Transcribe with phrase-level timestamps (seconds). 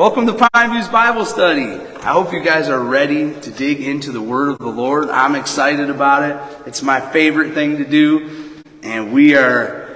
[0.00, 1.74] Welcome to Pine View's Bible Study.
[1.74, 5.10] I hope you guys are ready to dig into the Word of the Lord.
[5.10, 6.66] I'm excited about it.
[6.66, 9.94] It's my favorite thing to do, and we are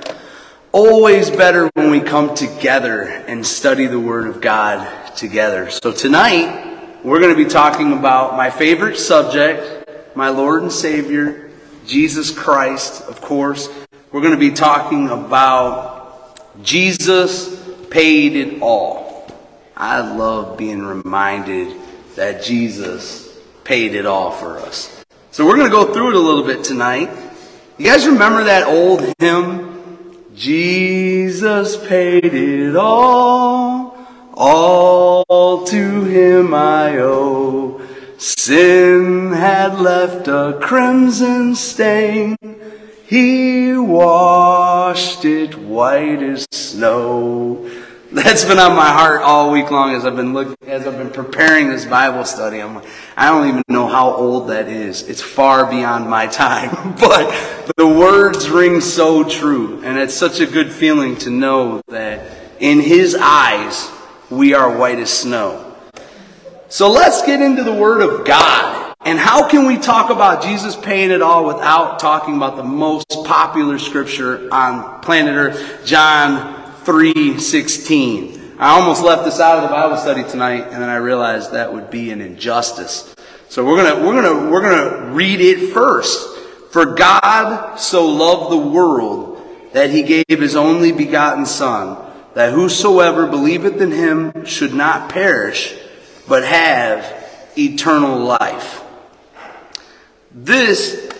[0.73, 4.87] always better when we come together and study the Word of God
[5.17, 5.71] together.
[5.71, 11.51] So tonight, we're going to be talking about my favorite subject, my Lord and Savior,
[11.87, 13.71] Jesus Christ, of course.
[14.13, 17.59] We're going to be talking about Jesus
[17.89, 19.04] paid it all.
[19.77, 21.75] I love being reminded
[22.15, 25.05] that Jesus paid it all for us.
[25.33, 27.11] So we're going to go through it a little bit tonight.
[27.77, 29.75] You guys remember that old hymn?
[30.35, 33.97] Jesus paid it all,
[34.35, 37.81] all to him I owe.
[38.19, 42.37] Sin had left a crimson stain.
[43.07, 47.69] He washed it white as snow.
[48.23, 51.11] That's been on my heart all week long as I've been looking, as I've been
[51.11, 52.63] preparing this Bible study.
[52.63, 55.03] I'm like, I don't even know how old that is.
[55.09, 60.47] It's far beyond my time, but the words ring so true, and it's such a
[60.47, 63.91] good feeling to know that in His eyes
[64.31, 65.75] we are white as snow.
[66.69, 68.95] So let's get into the Word of God.
[69.05, 73.09] And how can we talk about Jesus paying it all without talking about the most
[73.25, 78.57] popular scripture on planet Earth, John 3:16.
[78.59, 81.73] I almost left this out of the Bible study tonight, and then I realized that
[81.73, 83.15] would be an injustice.
[83.49, 86.31] So we're gonna we're gonna we're gonna read it first.
[86.71, 89.41] For God so loved the world
[89.73, 91.97] that he gave his only begotten Son,
[92.35, 95.75] that whosoever believeth in him should not perish,
[96.29, 97.05] but have
[97.57, 98.83] eternal life.
[100.33, 101.13] This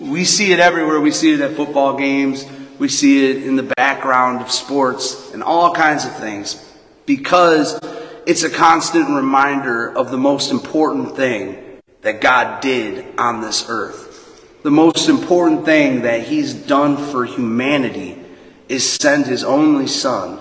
[0.00, 1.00] we see it everywhere.
[1.00, 2.44] We see it at football games.
[2.78, 6.64] We see it in the background of sports and all kinds of things
[7.06, 7.78] because
[8.26, 14.62] it's a constant reminder of the most important thing that God did on this earth.
[14.62, 18.22] The most important thing that He's done for humanity
[18.68, 20.38] is send His only Son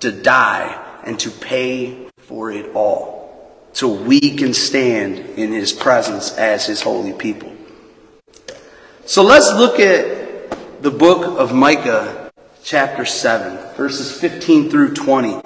[0.00, 3.20] to die and to pay for it all
[3.72, 7.52] so we can stand in His presence as His holy people.
[9.06, 10.19] So let's look at
[10.80, 12.32] the book of Micah,
[12.62, 15.42] chapter 7, verses 15 through 20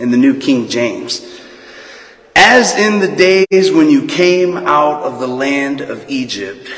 [0.00, 1.40] in the New King James.
[2.34, 6.68] As in the days when you came out of the land of Egypt,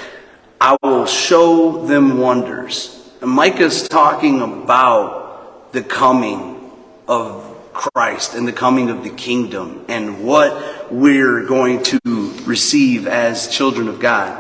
[0.60, 3.10] I will show them wonders.
[3.22, 6.70] And Micah's talking about the coming
[7.09, 11.98] of Christ and the coming of the kingdom and what we're going to
[12.44, 14.38] receive as children of God.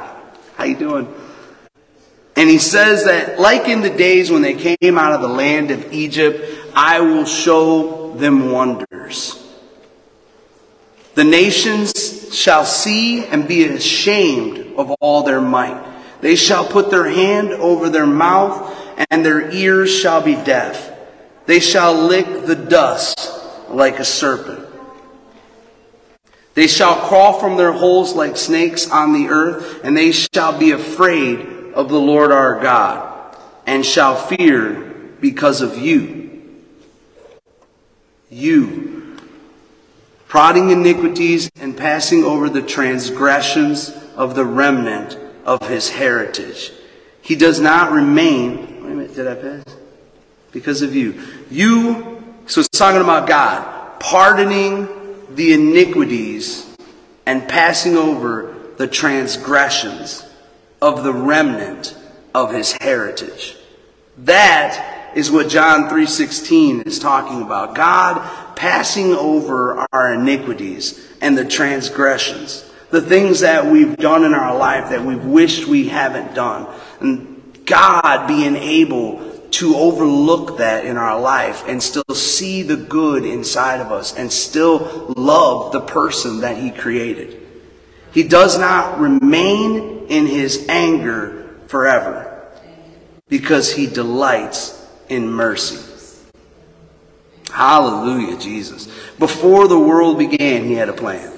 [0.56, 1.23] How you doing?
[2.36, 5.70] And he says that, like in the days when they came out of the land
[5.70, 9.40] of Egypt, I will show them wonders.
[11.14, 15.80] The nations shall see and be ashamed of all their might.
[16.20, 18.76] They shall put their hand over their mouth,
[19.10, 20.90] and their ears shall be deaf.
[21.46, 23.30] They shall lick the dust
[23.68, 24.66] like a serpent.
[26.54, 30.72] They shall crawl from their holes like snakes on the earth, and they shall be
[30.72, 33.36] afraid of the Lord our God
[33.66, 34.74] and shall fear
[35.20, 36.30] because of you.
[38.30, 39.18] You,
[40.28, 46.72] prodding iniquities and passing over the transgressions of the remnant of his heritage.
[47.22, 48.82] He does not remain.
[48.82, 49.64] Wait a minute, did I pass?
[50.52, 51.22] Because of you.
[51.50, 54.88] You, so it's talking about God, pardoning
[55.34, 56.76] the iniquities
[57.26, 60.28] and passing over the transgressions
[60.84, 61.96] of the remnant
[62.34, 63.56] of his heritage.
[64.18, 67.74] That is what John 3:16 is talking about.
[67.74, 68.20] God
[68.54, 74.90] passing over our iniquities and the transgressions, the things that we've done in our life
[74.90, 76.66] that we've wished we haven't done.
[77.00, 79.22] And God being able
[79.52, 84.30] to overlook that in our life and still see the good inside of us and
[84.30, 87.40] still love the person that he created.
[88.14, 92.48] He does not remain in his anger forever
[93.28, 95.80] because he delights in mercy.
[97.50, 98.86] Hallelujah, Jesus.
[99.18, 101.32] Before the world began, he had a plan.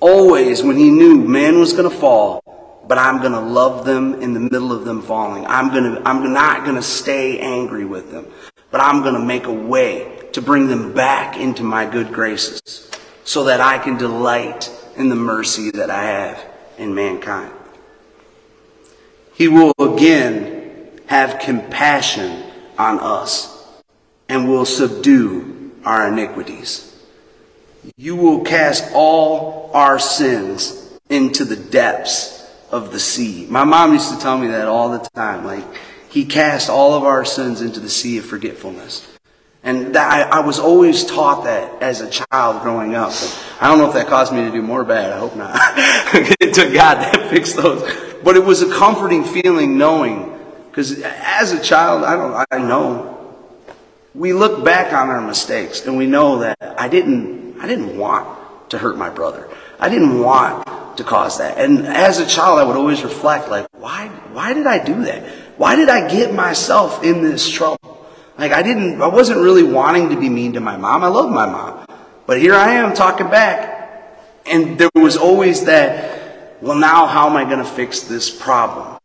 [0.00, 2.42] Always when he knew man was going to fall,
[2.86, 5.46] but I'm going to love them in the middle of them falling.
[5.46, 8.26] I'm going to, I'm not going to stay angry with them,
[8.70, 12.90] but I'm going to make a way to bring them back into my good graces
[13.24, 16.44] so that I can delight in the mercy that I have
[16.78, 17.52] in mankind.
[19.34, 22.42] He will again have compassion
[22.78, 23.52] on us
[24.28, 26.82] and will subdue our iniquities.
[27.96, 33.46] you will cast all our sins into the depths of the sea.
[33.48, 35.44] My mom used to tell me that all the time.
[35.44, 35.64] Like,
[36.10, 39.06] he cast all of our sins into the sea of forgetfulness.
[39.62, 43.12] And that, I, I, was always taught that as a child growing up.
[43.60, 45.12] I don't know if that caused me to do more bad.
[45.12, 45.54] I hope not.
[46.40, 47.82] it took God to fix those.
[48.22, 50.38] But it was a comforting feeling knowing,
[50.68, 53.12] because as a child, I don't, I know.
[54.14, 58.70] We look back on our mistakes and we know that I didn't, I didn't want
[58.70, 59.48] to hurt my brother.
[59.78, 60.66] I didn't want
[60.96, 61.58] to cause that.
[61.58, 65.22] And as a child, I would always reflect, like, why, why did I do that?
[65.56, 68.06] Why did I get myself in this trouble?
[68.38, 71.02] Like I didn't, I wasn't really wanting to be mean to my mom.
[71.02, 71.85] I love my mom.
[72.26, 73.74] But here I am talking back.
[74.44, 78.98] And there was always that, well, now how am I going to fix this problem?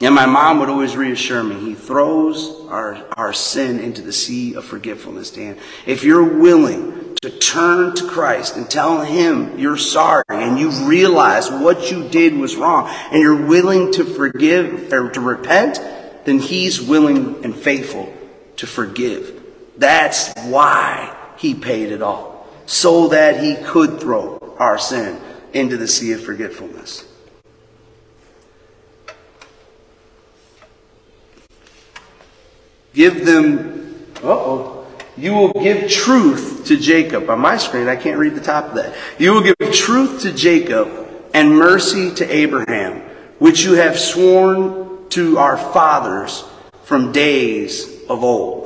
[0.00, 4.54] And my mom would always reassure me, he throws our, our sin into the sea
[4.54, 5.58] of forgetfulness, Dan.
[5.86, 11.50] If you're willing to turn to Christ and tell him you're sorry and you realize
[11.50, 15.80] what you did was wrong and you're willing to forgive or to repent,
[16.24, 18.12] then he's willing and faithful
[18.56, 19.40] to forgive.
[19.78, 22.46] That's why he paid it all.
[22.66, 25.20] So that he could throw our sin
[25.52, 27.04] into the sea of forgetfulness.
[32.94, 34.86] Give them, oh,
[35.16, 37.28] you will give truth to Jacob.
[37.28, 38.94] On my screen, I can't read the top of that.
[39.18, 43.00] You will give truth to Jacob and mercy to Abraham,
[43.40, 46.44] which you have sworn to our fathers
[46.84, 48.61] from days of old.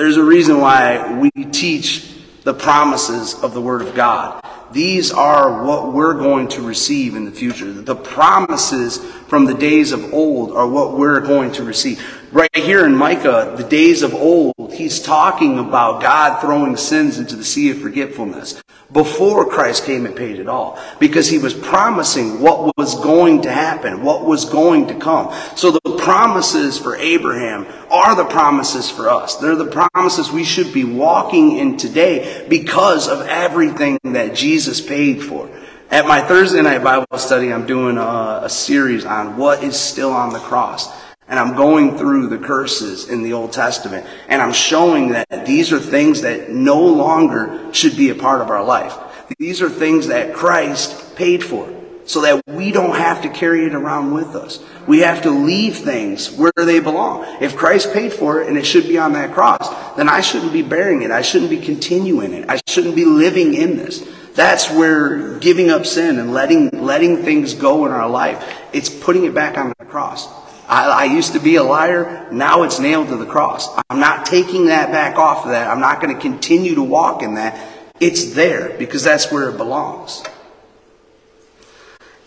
[0.00, 2.10] There's a reason why we teach
[2.44, 4.42] the promises of the Word of God.
[4.72, 7.70] These are what we're going to receive in the future.
[7.70, 8.96] The promises
[9.28, 12.02] from the days of old are what we're going to receive.
[12.32, 17.36] Right here in Micah, the days of old, he's talking about God throwing sins into
[17.36, 18.62] the sea of forgetfulness
[18.92, 20.78] before Christ came and paid it all.
[20.98, 25.34] Because he was promising what was going to happen, what was going to come.
[25.56, 29.36] So the promises for Abraham are the promises for us.
[29.36, 35.22] They're the promises we should be walking in today because of everything that Jesus paid
[35.22, 35.48] for.
[35.90, 40.12] At my Thursday night Bible study, I'm doing a, a series on what is still
[40.12, 40.88] on the cross
[41.30, 45.72] and I'm going through the curses in the Old Testament, and I'm showing that these
[45.72, 48.98] are things that no longer should be a part of our life.
[49.38, 51.72] These are things that Christ paid for,
[52.10, 54.58] so that we don't have to carry it around with us.
[54.88, 57.24] We have to leave things where they belong.
[57.40, 60.52] If Christ paid for it and it should be on that cross, then I shouldn't
[60.52, 61.12] be bearing it.
[61.12, 62.50] I shouldn't be continuing it.
[62.50, 64.04] I shouldn't be living in this.
[64.34, 69.24] That's where giving up sin and letting, letting things go in our life, it's putting
[69.24, 70.26] it back on the cross.
[70.66, 72.28] I, I, used to be a liar.
[72.32, 73.68] Now it's nailed to the cross.
[73.88, 75.68] I'm not taking that back off of that.
[75.68, 77.56] I'm not going to continue to walk in that.
[78.00, 80.24] It's there because that's where it belongs.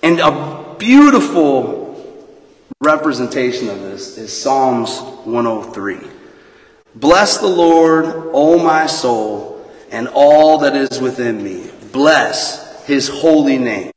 [0.04, 1.82] And a beautiful
[2.82, 5.98] representation of this is Psalms 103.
[6.94, 11.72] Bless the Lord, O my soul, and all that is within me.
[11.94, 13.94] Bless his holy name.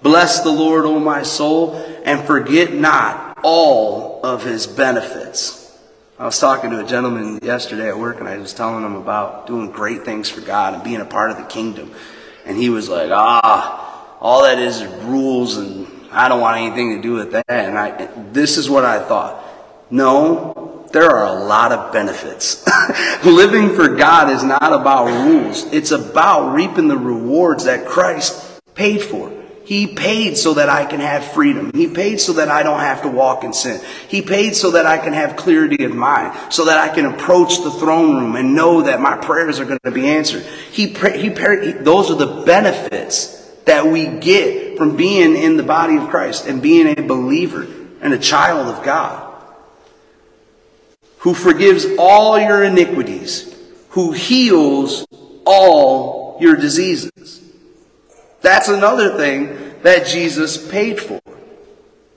[0.00, 1.74] Bless the Lord, O my soul,
[2.06, 5.78] and forget not all of his benefits.
[6.18, 9.46] I was talking to a gentleman yesterday at work and I was telling him about
[9.46, 11.92] doing great things for God and being a part of the kingdom.
[12.46, 13.85] And he was like, ah,
[14.20, 17.44] all that is rules and I don't want anything to do with that.
[17.48, 19.42] And I, this is what I thought.
[19.90, 22.66] No, there are a lot of benefits.
[23.24, 25.64] Living for God is not about rules.
[25.72, 29.32] It's about reaping the rewards that Christ paid for.
[29.64, 31.72] He paid so that I can have freedom.
[31.74, 33.80] He paid so that I don't have to walk in sin.
[34.08, 37.58] He paid so that I can have clarity of mind, so that I can approach
[37.62, 40.44] the throne room and know that my prayers are going to be answered.
[40.70, 46.08] He, he those are the benefits that we get from being in the body of
[46.08, 47.66] Christ and being a believer
[48.00, 49.22] and a child of God.
[51.18, 53.54] Who forgives all your iniquities,
[53.90, 55.06] who heals
[55.44, 57.42] all your diseases.
[58.42, 61.20] That's another thing that Jesus paid for.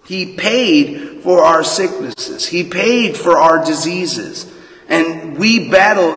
[0.06, 2.48] He paid for our sicknesses.
[2.48, 4.52] He paid for our diseases.
[4.88, 6.16] And we battle,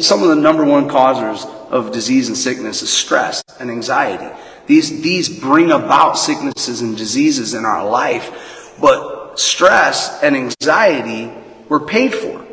[0.00, 4.32] some of the number one causes of disease and sickness is stress and anxiety.
[4.66, 8.74] These, these bring about sicknesses and diseases in our life.
[8.80, 11.32] But stress and anxiety
[11.68, 12.46] were paid for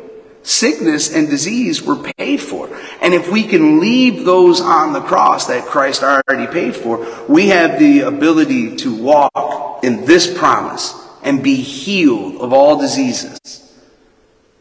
[0.44, 2.68] sickness and disease were paid for.
[3.00, 7.48] And if we can leave those on the cross that Christ already paid for, we
[7.48, 13.72] have the ability to walk in this promise and be healed of all diseases.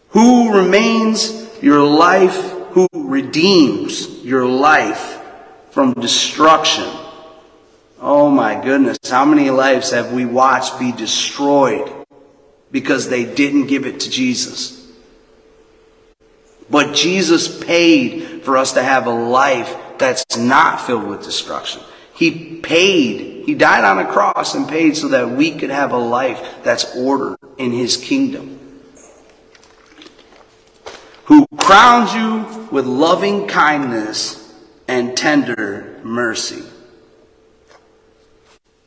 [0.10, 5.22] Who remains your life, who redeems your life
[5.72, 6.88] from destruction.
[8.06, 11.90] Oh my goodness, how many lives have we watched be destroyed
[12.70, 14.92] because they didn't give it to Jesus?
[16.70, 21.82] But Jesus paid for us to have a life that's not filled with destruction.
[22.14, 25.98] He paid, He died on a cross and paid so that we could have a
[25.98, 28.82] life that's ordered in His kingdom.
[31.26, 34.54] Who crowns you with loving kindness
[34.90, 36.64] and tender mercy.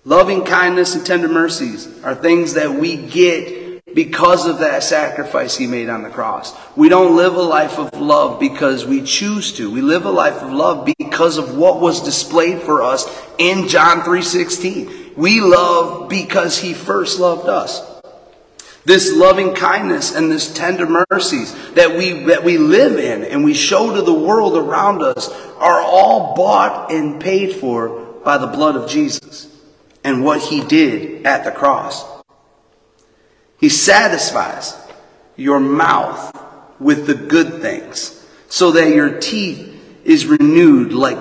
[0.06, 5.66] Loving kindness and tender mercies are things that we get because of that sacrifice he
[5.66, 6.54] made on the cross.
[6.76, 9.68] We don't live a life of love because we choose to.
[9.68, 13.04] We live a life of love because of what was displayed for us
[13.38, 14.88] in John 3:16.
[15.16, 17.82] We love because he first loved us.
[18.84, 23.54] This loving kindness and this tender mercies that we that we live in and we
[23.54, 27.88] show to the world around us are all bought and paid for
[28.24, 29.48] by the blood of Jesus
[30.06, 32.04] and what he did at the cross.
[33.58, 34.74] He satisfies
[35.36, 36.32] your mouth
[36.78, 39.72] with the good things so that your teeth
[40.04, 41.18] is renewed like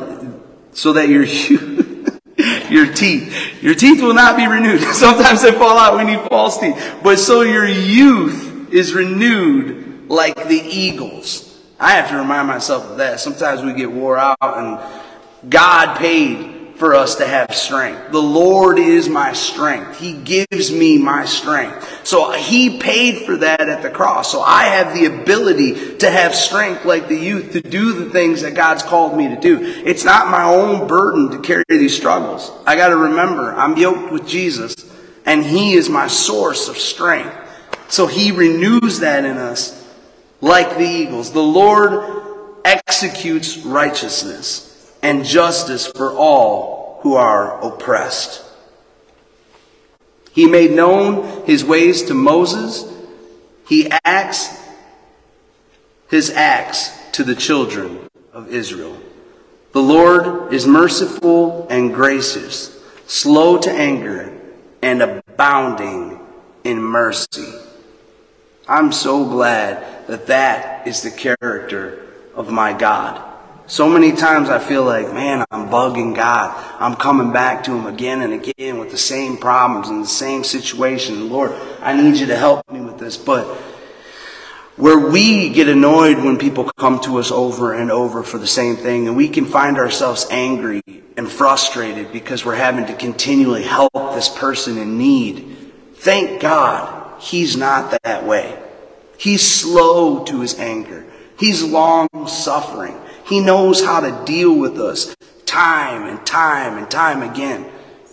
[0.73, 1.23] so that your
[2.69, 4.81] your teeth your teeth will not be renewed.
[4.93, 10.47] Sometimes they fall out we need false teeth but so your youth is renewed like
[10.47, 11.59] the eagles.
[11.79, 13.19] I have to remind myself of that.
[13.19, 18.11] Sometimes we get wore out and god paid for us to have strength.
[18.11, 19.99] The Lord is my strength.
[19.99, 22.05] He gives me my strength.
[22.05, 24.31] So He paid for that at the cross.
[24.31, 28.41] So I have the ability to have strength like the youth to do the things
[28.41, 29.59] that God's called me to do.
[29.85, 32.51] It's not my own burden to carry these struggles.
[32.65, 34.75] I got to remember I'm yoked with Jesus
[35.25, 37.35] and He is my source of strength.
[37.87, 39.81] So He renews that in us
[40.41, 41.31] like the eagles.
[41.31, 44.64] The Lord executes righteousness
[45.05, 48.43] and justice for all who are oppressed.
[50.31, 52.91] He made known his ways to Moses.
[53.67, 54.49] He acts
[56.09, 58.97] his acts to the children of Israel.
[59.73, 64.33] The Lord is merciful and gracious, slow to anger,
[64.81, 66.19] and abounding
[66.63, 67.53] in mercy.
[68.67, 73.34] I'm so glad that that is the character of my God.
[73.67, 76.53] So many times I feel like, man, I'm bugging God.
[76.79, 80.43] I'm coming back to Him again and again with the same problems and the same
[80.43, 81.31] situation.
[81.31, 83.17] Lord, I need you to help me with this.
[83.17, 83.47] But
[84.75, 88.75] where we get annoyed when people come to us over and over for the same
[88.75, 90.83] thing, and we can find ourselves angry
[91.17, 95.71] and frustrated because we're having to continually help this person in need.
[95.95, 98.61] Thank God He's not that way.
[99.17, 101.03] He's slow to His anger.
[101.39, 102.95] He's long suffering.
[103.25, 105.15] He knows how to deal with us
[105.45, 107.65] time and time and time again.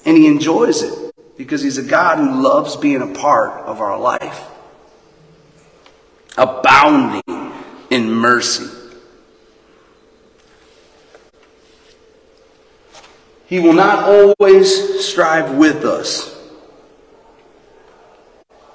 [0.05, 3.99] And he enjoys it because he's a God who loves being a part of our
[3.99, 4.49] life.
[6.39, 7.53] Abounding
[7.91, 8.71] in mercy.
[13.47, 16.35] He will not always strive with us,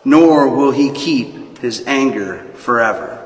[0.06, 3.17] nor will he keep his anger forever.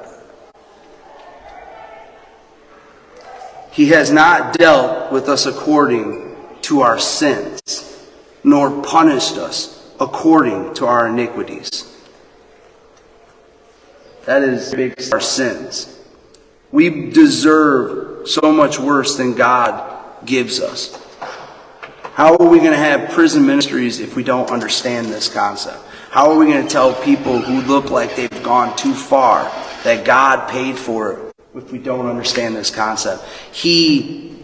[3.71, 8.05] He has not dealt with us according to our sins,
[8.43, 11.87] nor punished us according to our iniquities.
[14.25, 15.99] That is our sins.
[16.71, 20.97] We deserve so much worse than God gives us.
[22.13, 25.79] How are we going to have prison ministries if we don't understand this concept?
[26.09, 29.43] How are we going to tell people who look like they've gone too far
[29.85, 33.24] that God paid for it if we don't understand this concept.
[33.51, 34.38] He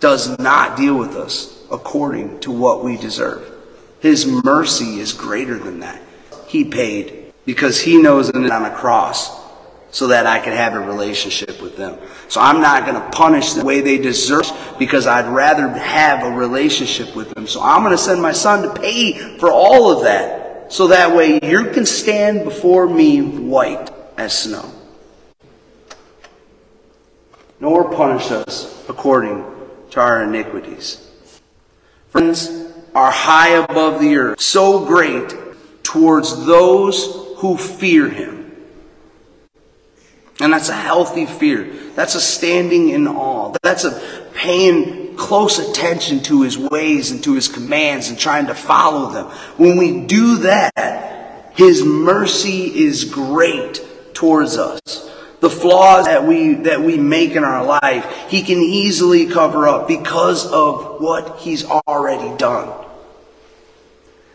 [0.00, 3.52] does not deal with us according to what we deserve.
[4.00, 6.00] His mercy is greater than that.
[6.46, 9.44] He paid because he knows it on a cross
[9.90, 11.98] so that I could have a relationship with them.
[12.28, 16.36] So I'm not going to punish the way they deserve because I'd rather have a
[16.36, 17.46] relationship with them.
[17.46, 21.16] So I'm going to send my son to pay for all of that so that
[21.16, 24.75] way you can stand before me white as snow
[27.60, 29.44] nor punish us according
[29.90, 31.08] to our iniquities.
[32.08, 32.50] Friends
[32.94, 35.34] are high above the earth, so great
[35.82, 38.36] towards those who fear him.
[40.40, 41.64] And that's a healthy fear.
[41.94, 43.54] That's a standing in awe.
[43.62, 48.54] That's a paying close attention to his ways and to his commands and trying to
[48.54, 49.26] follow them.
[49.56, 53.80] When we do that, his mercy is great
[54.12, 55.10] towards us.
[55.46, 59.86] The flaws that we, that we make in our life, He can easily cover up
[59.86, 62.68] because of what He's already done.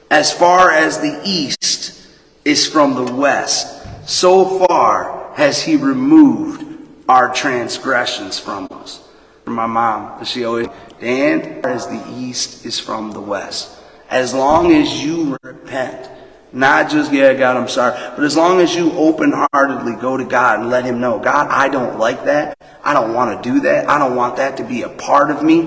[0.10, 2.08] As far as the east
[2.46, 6.64] is from the west, so far has He removed
[7.10, 9.06] our transgressions from us.
[9.44, 10.68] For my mom, she always,
[11.02, 13.78] Dan, as the east is from the west.
[14.10, 16.10] As long as you repent,
[16.54, 20.26] not just, yeah, God, I'm sorry, but as long as you open heartedly go to
[20.26, 22.58] God and let Him know, God, I don't like that.
[22.84, 23.90] I don't want to do that.
[23.90, 25.66] I don't want that to be a part of me.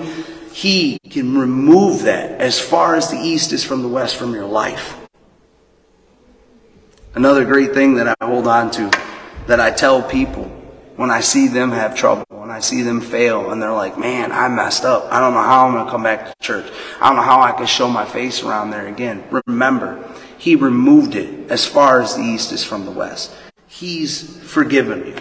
[0.53, 4.45] He can remove that as far as the east is from the west from your
[4.45, 4.95] life.
[7.15, 8.91] Another great thing that I hold on to,
[9.47, 10.51] that I tell people
[10.95, 14.31] when I see them have trouble, when I see them fail, and they're like, man,
[14.31, 15.11] I messed up.
[15.11, 16.71] I don't know how I'm going to come back to church.
[17.01, 19.23] I don't know how I can show my face around there again.
[19.47, 20.09] Remember,
[20.45, 23.33] he removed it as far as the east is from the west.
[23.65, 25.15] He's forgiven you.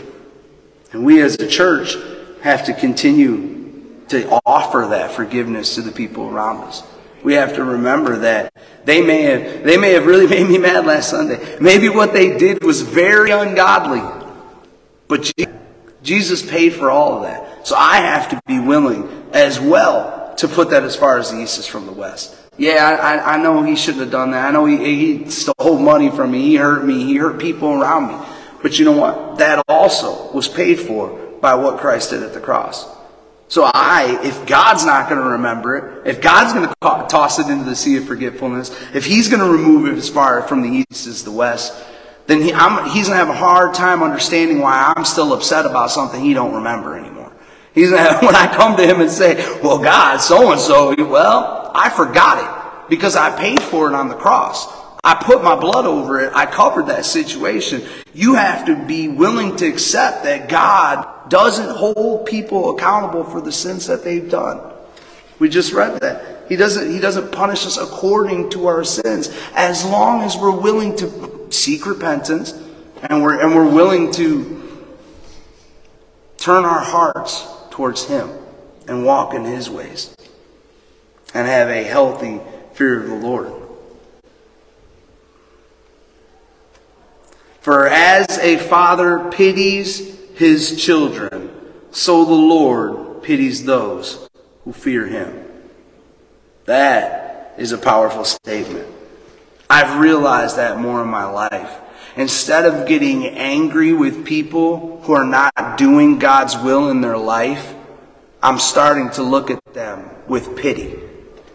[0.93, 1.97] And we as a church
[2.43, 6.83] have to continue to offer that forgiveness to the people around us.
[7.23, 8.53] We have to remember that
[8.85, 11.57] they may have, they may have really made me mad last Sunday.
[11.59, 14.03] Maybe what they did was very ungodly.
[15.09, 15.33] But
[16.03, 17.67] Jesus paid for all of that.
[17.67, 21.41] So I have to be willing as well to put that as far as the
[21.41, 22.37] east is from the west.
[22.57, 24.49] Yeah, I, I know he shouldn't have done that.
[24.49, 26.43] I know he, he stole money from me.
[26.43, 27.05] He hurt me.
[27.05, 28.27] He hurt people around me.
[28.63, 29.39] But you know what?
[29.39, 32.89] That also was paid for by what Christ did at the cross.
[33.49, 36.75] So I, if God's not going to remember it, if God's going to
[37.09, 40.43] toss it into the sea of forgetfulness, if He's going to remove it as far
[40.43, 41.75] from the east as the west,
[42.27, 45.91] then he, He's going to have a hard time understanding why I'm still upset about
[45.91, 47.24] something He don't remember anymore.
[47.75, 51.91] He's when I come to Him and say, well, God, so and so, well, I
[51.91, 54.67] forgot it because I paid for it on the cross.
[55.03, 56.33] I put my blood over it.
[56.35, 57.83] I covered that situation.
[58.15, 63.53] You have to be willing to accept that God doesn't hold people accountable for the
[63.53, 64.61] sins that they've done.
[65.39, 66.49] We just read that.
[66.49, 70.97] He doesn't, he doesn't punish us according to our sins as long as we're willing
[70.97, 72.53] to seek repentance
[73.03, 74.89] and we're, and we're willing to
[76.39, 78.31] turn our hearts towards Him
[78.87, 80.15] and walk in His ways
[81.35, 82.41] and have a healthy
[82.73, 83.53] fear of the Lord.
[87.61, 91.51] For as a father pities his children,
[91.91, 94.29] so the Lord pities those
[94.63, 95.45] who fear him.
[96.67, 98.87] That is a powerful statement.
[99.69, 101.81] I've realized that more in my life.
[102.17, 107.75] Instead of getting angry with people who are not doing God's will in their life,
[108.43, 110.95] I'm starting to look at them with pity.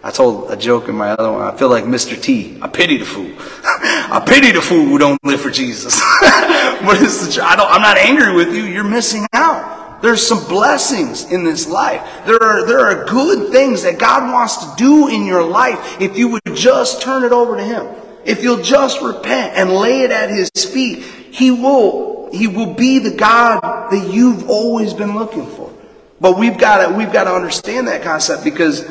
[0.01, 1.41] I told a joke in my other one.
[1.41, 2.21] I feel like Mr.
[2.21, 2.57] T.
[2.61, 3.31] I pity the fool.
[3.37, 5.99] I pity the fool who don't live for Jesus.
[6.21, 8.63] but it's the, I don't, I'm not angry with you.
[8.63, 10.01] You're missing out.
[10.01, 12.01] There's some blessings in this life.
[12.25, 16.17] There are, there are good things that God wants to do in your life if
[16.17, 17.87] you would just turn it over to Him.
[18.29, 20.99] If you'll just repent and lay it at His feet,
[21.31, 25.73] He will, He will be the God that you've always been looking for.
[26.21, 28.87] But we've got to, we've got to understand that concept because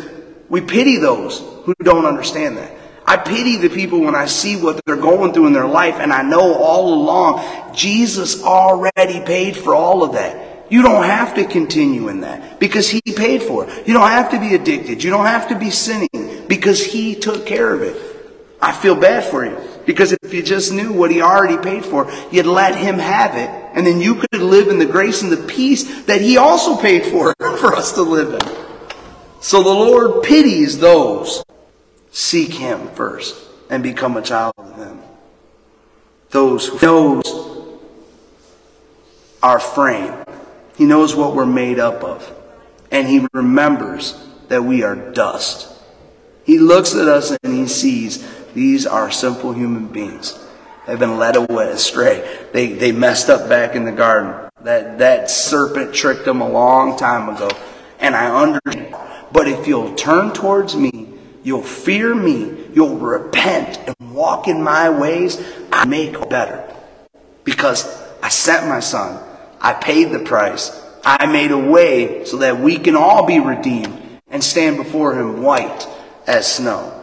[0.49, 2.73] we pity those who don't understand that.
[3.07, 6.13] I pity the people when I see what they're going through in their life, and
[6.13, 10.67] I know all along Jesus already paid for all of that.
[10.69, 13.87] You don't have to continue in that because He paid for it.
[13.87, 15.05] You don't have to be addicted.
[15.05, 18.18] You don't have to be sinning because He took care of it.
[18.61, 22.11] I feel bad for you because if you just knew what He already paid for,
[22.31, 25.47] you'd let Him have it, and then you could live in the grace and the
[25.49, 28.57] peace that He also paid for for us to live in.
[29.41, 31.45] So the Lord pities those
[32.11, 33.37] seek Him first
[33.71, 34.99] and become a child of Him.
[36.31, 37.79] Those who knows
[39.43, 40.15] our frame.
[40.77, 42.31] He knows what we're made up of.
[42.91, 45.73] And He remembers that we are dust.
[46.45, 48.27] He looks at us and He sees
[48.59, 50.39] these are simple human beings.
[50.87, 52.47] They've been led away astray.
[52.53, 54.51] They, they messed up back in the garden.
[54.63, 57.49] That, that serpent tricked them a long time ago.
[58.01, 58.95] And I understand
[59.31, 61.09] but if you'll turn towards me,
[61.43, 65.43] you'll fear me, you'll repent and walk in my ways,
[65.73, 66.65] I make better.
[67.45, 67.87] Because
[68.23, 69.23] I sent my son.
[69.61, 70.71] I paid the price.
[71.05, 75.43] I made a way so that we can all be redeemed and stand before him
[75.43, 75.87] white
[76.27, 76.98] as snow.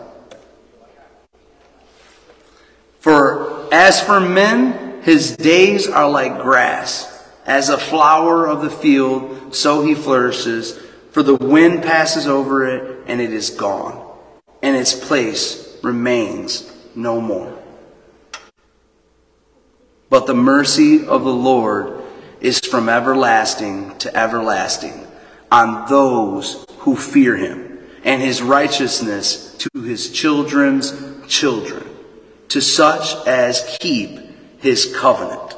[3.06, 7.24] For as for men, his days are like grass.
[7.46, 10.80] As a flower of the field, so he flourishes.
[11.12, 14.12] For the wind passes over it, and it is gone,
[14.64, 17.56] and its place remains no more.
[20.10, 22.02] But the mercy of the Lord
[22.42, 25.06] is from everlasting to everlasting
[25.52, 30.92] on those who fear him, and his righteousness to his children's
[31.28, 31.88] children,
[32.50, 34.20] to such as keep
[34.60, 35.56] his covenant,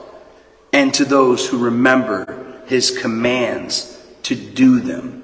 [0.74, 5.24] and to those who remember his commands to do them.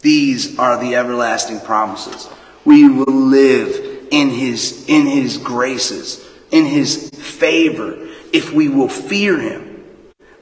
[0.00, 2.28] These are the everlasting promises.
[2.64, 7.96] We will live in his, in his graces, in his favor,
[8.32, 9.84] if we will fear him.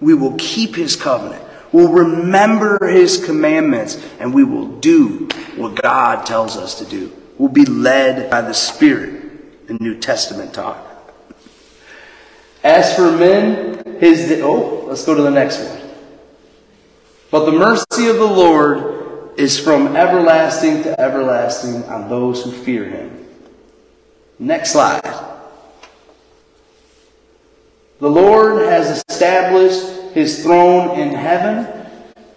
[0.01, 1.45] We will keep his covenant.
[1.71, 7.13] We'll remember his commandments and we will do what God tells us to do.
[7.39, 9.22] We'll be led by the Spirit
[9.69, 10.89] in New Testament talk.
[12.65, 14.41] As for men, his.
[14.43, 15.91] oh, let's go to the next one.
[17.31, 22.85] But the mercy of the Lord is from everlasting to everlasting on those who fear
[22.85, 23.27] him.
[24.39, 25.03] Next slide.
[27.99, 31.69] The Lord has established his throne in heaven,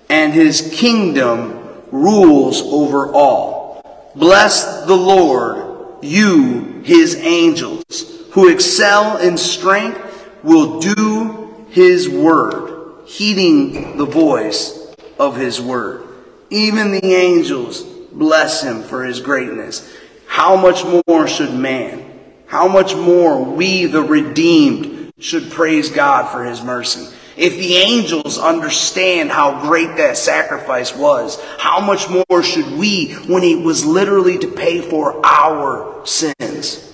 [0.10, 4.12] and his kingdom rules over all.
[4.16, 10.00] Bless the Lord, you, his angels, who excel in strength,
[10.44, 16.08] will do his word, heeding the voice of his word.
[16.52, 19.92] Even the angels bless him for his greatness.
[20.28, 22.20] How much more should man?
[22.46, 27.08] How much more we, the redeemed, should praise God for his mercy?
[27.38, 33.44] If the angels understand how great that sacrifice was, how much more should we when
[33.44, 36.94] it was literally to pay for our sins?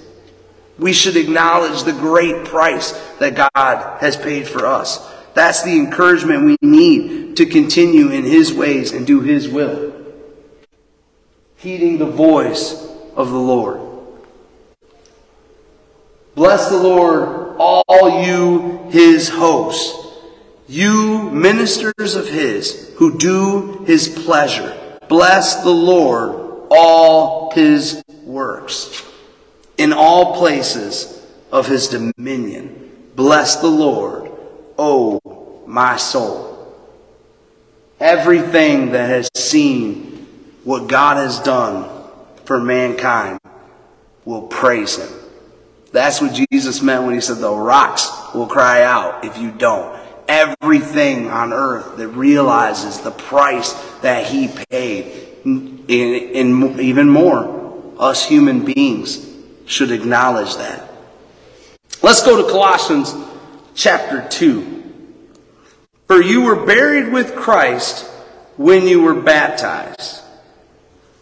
[0.79, 5.07] We should acknowledge the great price that God has paid for us.
[5.35, 9.93] That's the encouragement we need to continue in His ways and do His will.
[11.57, 12.83] Heeding the voice
[13.15, 13.79] of the Lord.
[16.33, 20.10] Bless the Lord, all you His hosts,
[20.71, 24.77] you ministers of His who do His pleasure.
[25.07, 29.03] Bless the Lord, all His works.
[29.77, 33.11] In all places of His dominion.
[33.15, 34.31] Bless the Lord
[34.83, 36.75] Oh, my soul.
[37.99, 40.27] Everything that has seen
[40.63, 41.87] what God has done
[42.45, 43.39] for mankind
[44.25, 45.07] will praise him.
[45.91, 50.00] That's what Jesus meant when he said the rocks will cry out if you don't.
[50.31, 58.63] Everything on earth that realizes the price that he paid, and, even more, us human
[58.63, 59.27] beings
[59.65, 60.89] should acknowledge that.
[62.01, 63.13] Let's go to Colossians
[63.75, 64.83] chapter 2.
[66.07, 68.07] For you were buried with Christ
[68.55, 70.21] when you were baptized.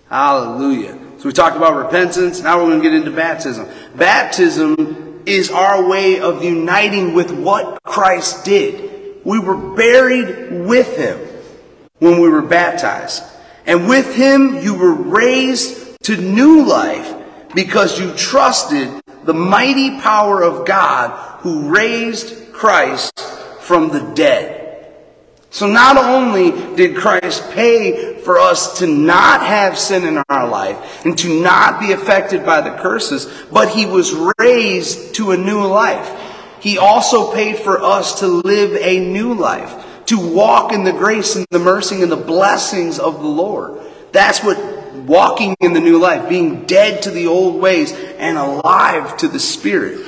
[0.08, 1.00] Hallelujah.
[1.17, 2.41] So we talked about repentance.
[2.41, 3.67] Now we're going to get into baptism.
[3.95, 8.88] Baptism is our way of uniting with what Christ did.
[9.24, 11.20] We were buried with him
[12.00, 13.24] when we were baptized.
[13.66, 17.14] And with him you were raised to new life
[17.54, 18.90] because you trusted
[19.24, 23.20] the mighty power of God who raised Christ
[23.62, 24.60] from the dead.
[25.52, 31.06] So not only did Christ pay for us to not have sin in our life
[31.06, 35.66] and to not be affected by the curses, but he was raised to a new
[35.66, 36.08] life.
[36.60, 41.36] He also paid for us to live a new life, to walk in the grace
[41.36, 43.82] and the mercy and the blessings of the Lord.
[44.12, 44.58] That's what
[44.93, 49.39] walking in the new life, being dead to the old ways and alive to the
[49.39, 50.06] Spirit.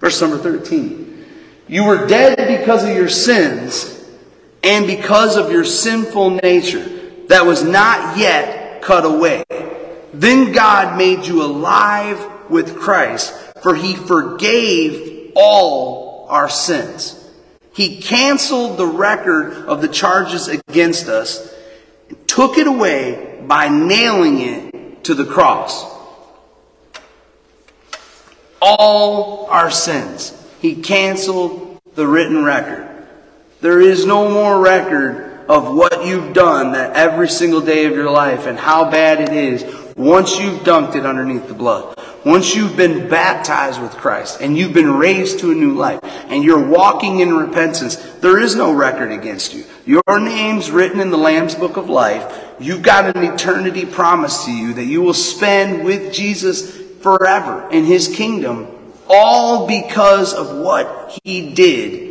[0.00, 1.24] Verse number 13.
[1.68, 4.04] You were dead because of your sins
[4.64, 6.88] and because of your sinful nature
[7.28, 9.44] that was not yet cut away.
[10.12, 12.18] Then God made you alive
[12.50, 13.32] with Christ,
[13.62, 17.16] for he forgave all our sins.
[17.72, 21.54] He canceled the record of the charges against us,
[22.26, 26.00] took it away by nailing it to the cross
[28.60, 30.36] all our sins.
[30.60, 32.86] He canceled the written record.
[33.60, 38.10] There is no more record of what you've done that every single day of your
[38.10, 39.64] life and how bad it is
[39.96, 41.98] once you've dunked it underneath the blood.
[42.24, 46.44] Once you've been baptized with Christ and you've been raised to a new life and
[46.44, 49.64] you're walking in repentance, there is no record against you.
[49.86, 52.54] Your name's written in the Lamb's Book of Life.
[52.60, 57.84] You've got an eternity promised to you that you will spend with Jesus forever in
[57.84, 58.66] his kingdom,
[59.08, 62.10] all because of what he did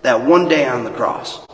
[0.00, 1.46] that one day on the cross.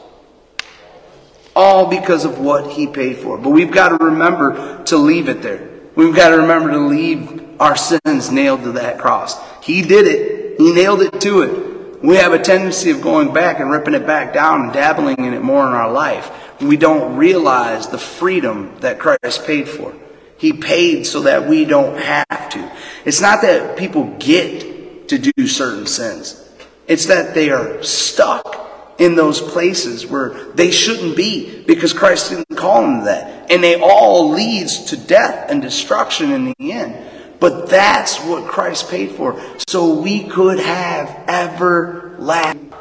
[1.56, 3.36] All because of what he paid for.
[3.38, 5.68] But we've got to remember to leave it there.
[5.94, 7.31] We've got to remember to leave
[7.62, 9.40] our sins nailed to that cross.
[9.64, 10.58] He did it.
[10.58, 12.02] He nailed it to it.
[12.02, 15.32] We have a tendency of going back and ripping it back down and dabbling in
[15.32, 16.60] it more in our life.
[16.60, 19.94] We don't realize the freedom that Christ paid for.
[20.36, 22.72] He paid so that we don't have to.
[23.04, 26.44] It's not that people get to do certain sins.
[26.88, 32.56] It's that they are stuck in those places where they shouldn't be because Christ didn't
[32.56, 33.52] call them that.
[33.52, 37.10] And they all leads to death and destruction in the end.
[37.42, 39.42] But that's what Christ paid for.
[39.66, 42.72] So we could have everlasting.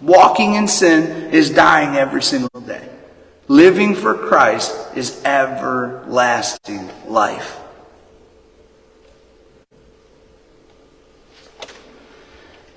[0.00, 2.88] Walking in sin is dying every single day.
[3.46, 7.60] Living for Christ is everlasting life.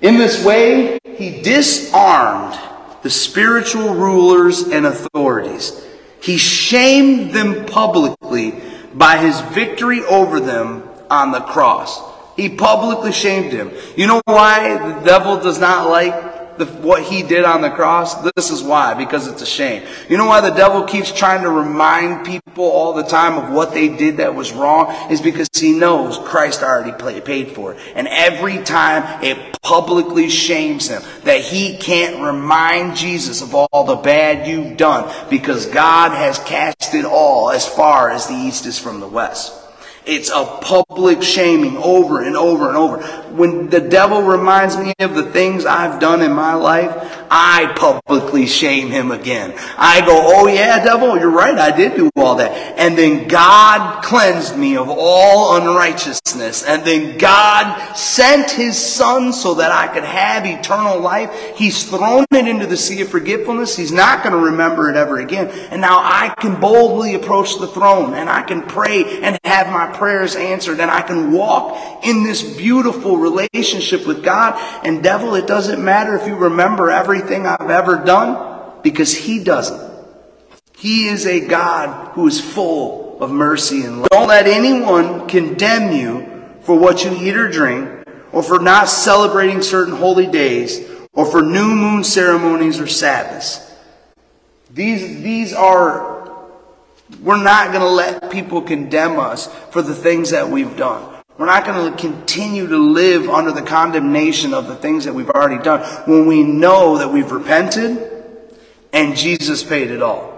[0.00, 2.56] In this way, he disarmed
[3.02, 5.84] the spiritual rulers and authorities.
[6.22, 8.62] He shamed them publicly
[8.96, 12.00] by his victory over them on the cross.
[12.36, 13.70] He publicly shamed him.
[13.96, 18.14] You know why the devil does not like the, what he did on the cross?
[18.34, 19.86] This is why, because it's a shame.
[20.08, 23.72] You know why the devil keeps trying to remind people all the time of what
[23.72, 24.94] they did that was wrong?
[25.10, 27.80] Is because he knows Christ already paid for it.
[27.94, 33.96] And every time it publicly shames him that he can't remind Jesus of all the
[33.96, 38.78] bad you've done because God has cast it all as far as the east is
[38.78, 39.62] from the west.
[40.06, 42.98] It's a public shaming over and over and over.
[43.36, 46.90] When the devil reminds me of the things I've done in my life,
[47.30, 49.54] I publicly shame him again.
[49.76, 52.50] I go, oh yeah, devil, you're right, I did do all that.
[52.78, 56.64] And then God cleansed me of all unrighteousness.
[56.64, 61.56] And then God sent his son so that I could have eternal life.
[61.56, 63.76] He's thrown it into the sea of forgetfulness.
[63.76, 65.48] He's not going to remember it ever again.
[65.70, 69.96] And now I can boldly approach the throne and I can pray and have my
[69.96, 74.54] prayers answered and I can walk in this beautiful relationship with God.
[74.84, 79.94] And devil, it doesn't matter if you remember everything I've ever done because he doesn't.
[80.76, 84.10] He is a God who is full of mercy and love.
[84.10, 89.62] Don't let anyone condemn you for what you eat or drink or for not celebrating
[89.62, 93.62] certain holy days or for new moon ceremonies or Sabbaths.
[94.70, 96.16] These, these are
[97.22, 101.15] we're not going to let people condemn us for the things that we've done.
[101.38, 105.28] We're not going to continue to live under the condemnation of the things that we've
[105.28, 108.16] already done when we know that we've repented
[108.92, 110.32] and Jesus paid it all.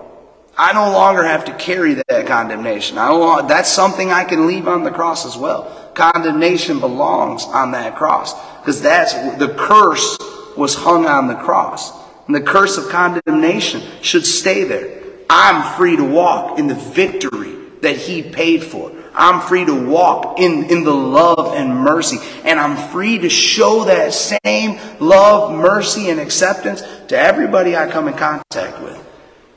[0.56, 2.98] I no longer have to carry that condemnation.
[2.98, 5.92] I that's something I can leave on the cross as well.
[5.94, 10.18] Condemnation belongs on that cross because that's the curse
[10.56, 11.92] was hung on the cross.
[12.26, 15.00] And the curse of condemnation should stay there.
[15.30, 18.90] I'm free to walk in the victory that He paid for.
[19.18, 22.18] I'm free to walk in, in the love and mercy.
[22.44, 28.06] And I'm free to show that same love, mercy, and acceptance to everybody I come
[28.06, 29.04] in contact with.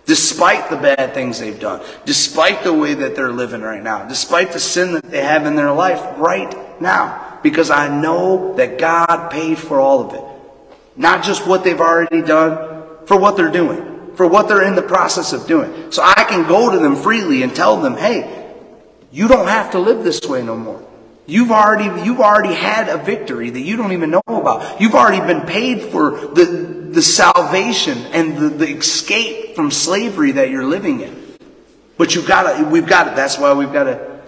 [0.06, 4.52] Despite the bad things they've done, despite the way that they're living right now, despite
[4.52, 7.40] the sin that they have in their life right now.
[7.44, 10.24] Because I know that God paid for all of it.
[10.98, 14.82] Not just what they've already done, for what they're doing for what they're in the
[14.82, 15.92] process of doing.
[15.92, 18.41] So I can go to them freely and tell them, hey,
[19.12, 20.84] you don't have to live this way no more.
[21.26, 24.82] You've already, you've already had a victory that you don't even know about.
[24.82, 30.50] You've already been paid for the, the salvation and the, the escape from slavery that
[30.50, 31.36] you're living in.
[31.98, 34.22] But you've got to, we've got to, that's why we've got to,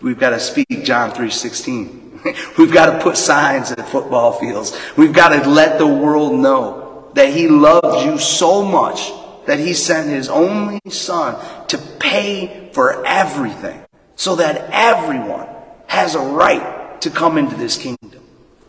[0.00, 2.56] we've got to speak John 3.16.
[2.58, 4.78] we've got to put signs at football fields.
[4.96, 9.10] We've got to let the world know that He loves you so much
[9.46, 11.36] that he sent his only son
[11.68, 13.85] to pay for everything
[14.16, 15.46] so that everyone
[15.86, 18.22] has a right to come into this kingdom.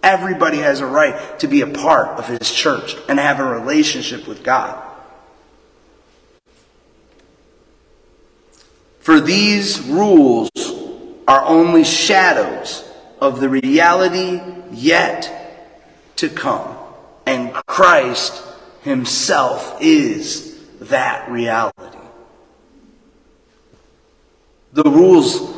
[0.04, 4.28] Everybody has a right to be a part of his church and have a relationship
[4.28, 4.84] with God.
[9.00, 10.50] For these rules
[11.28, 12.84] are only shadows
[13.20, 15.34] of the reality yet
[16.18, 16.76] to come.
[17.26, 18.44] And Christ
[18.82, 21.97] himself is that reality.
[24.74, 25.58] The rules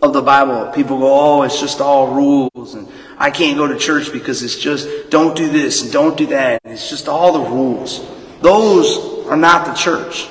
[0.00, 3.78] of the Bible, people go, oh, it's just all rules, and I can't go to
[3.78, 6.60] church because it's just don't do this and don't do that.
[6.64, 8.04] It's just all the rules.
[8.40, 10.28] Those are not the church.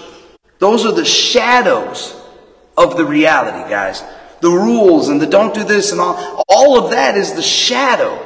[0.60, 2.20] Those are the shadows
[2.78, 4.04] of the reality, guys.
[4.42, 8.20] The rules and the don't do this and all, all of that is the shadow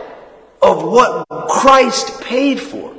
[0.61, 2.94] of what Christ paid for.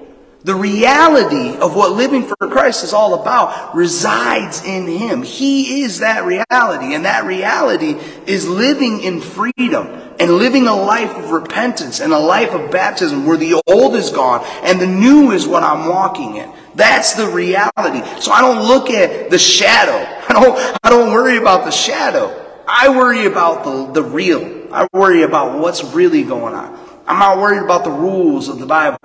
[0.46, 5.24] The reality of what living for Christ is all about resides in Him.
[5.24, 7.96] He is that reality, and that reality
[8.28, 9.88] is living in freedom,
[10.20, 14.11] and living a life of repentance and a life of baptism where the old is
[14.11, 16.48] gone and the new is what I'm walking in.
[16.76, 18.09] That's the reality.
[18.20, 19.98] So I don't look at the shadow.
[20.28, 22.62] I don't, I don't worry about the shadow.
[22.68, 24.72] I worry about the, the real.
[24.72, 27.02] I worry about what's really going on.
[27.09, 28.98] I'm not worried about the rules of the Bible.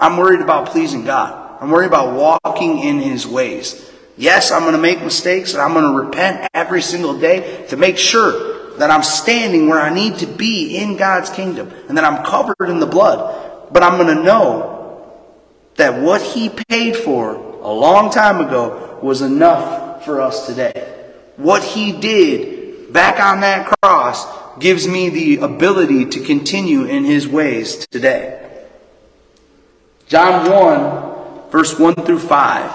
[0.00, 1.58] I'm worried about pleasing God.
[1.60, 3.86] I'm worried about walking in His ways.
[4.16, 7.76] Yes, I'm going to make mistakes and I'm going to repent every single day to
[7.76, 12.04] make sure that I'm standing where I need to be in God's kingdom and that
[12.04, 13.72] I'm covered in the blood.
[13.72, 15.06] But I'm going to know
[15.76, 21.12] that what He paid for a long time ago was enough for us today.
[21.36, 24.26] What He did back on that cross
[24.58, 28.49] gives me the ability to continue in His ways today.
[30.10, 32.72] John 1, verse 1 through 5.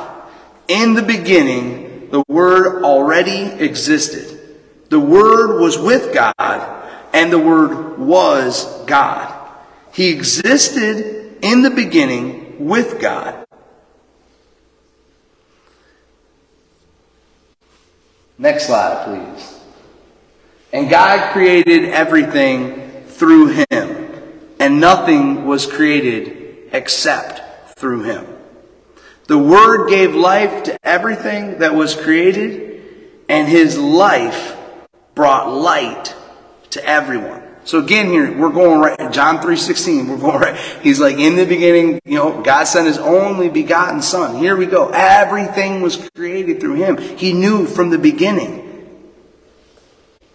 [0.70, 4.40] In the beginning, the Word already existed.
[4.88, 6.38] The Word was with God,
[7.12, 9.34] and the Word was God.
[9.92, 13.46] He existed in the beginning with God.
[18.38, 19.60] Next slide, please.
[20.72, 24.22] And God created everything through him,
[24.58, 26.35] and nothing was created
[26.76, 27.42] except
[27.80, 28.28] through him.
[29.28, 32.84] The Word gave life to everything that was created,
[33.28, 34.56] and His life
[35.16, 36.14] brought light
[36.72, 37.42] to everyone.
[37.64, 39.12] So again, here we're going right.
[39.12, 40.08] John three sixteen.
[40.08, 40.56] We're going right.
[40.84, 42.00] He's like in the beginning.
[42.06, 44.38] You know, God sent His only begotten Son.
[44.38, 44.92] Here we go.
[44.94, 46.98] Everything was created through Him.
[46.98, 48.62] He knew from the beginning.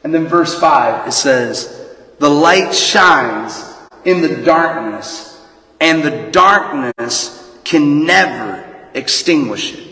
[0.02, 3.62] And then verse five it says, "The light shines
[4.04, 5.29] in the darkness,
[5.80, 8.64] and the darkness can never
[8.94, 9.86] extinguish it.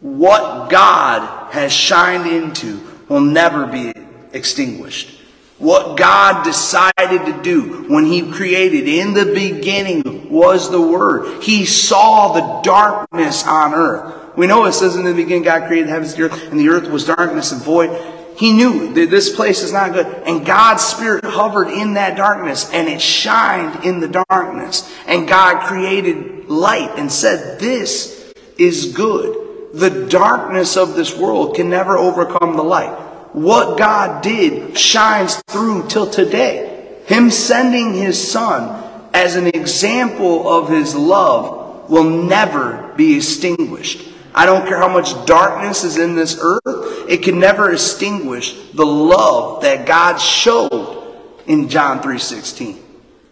[0.00, 3.92] What God has shined into will never be
[4.32, 5.20] extinguished.
[5.58, 11.42] What God decided to do when He created in the beginning was the Word.
[11.42, 14.36] He saw the darkness on earth.
[14.36, 16.60] We know it says in the beginning God created the heavens and the earth, and
[16.60, 17.90] the earth was darkness and void.
[18.36, 20.06] He knew that this place is not good.
[20.26, 24.92] And God's Spirit hovered in that darkness and it shined in the darkness.
[25.06, 29.72] And God created light and said, This is good.
[29.72, 32.92] The darkness of this world can never overcome the light.
[33.32, 37.02] What God did shines through till today.
[37.06, 38.82] Him sending His Son
[39.14, 44.15] as an example of His love will never be extinguished.
[44.36, 48.84] I don't care how much darkness is in this earth, it can never extinguish the
[48.84, 52.78] love that God showed in John 3:16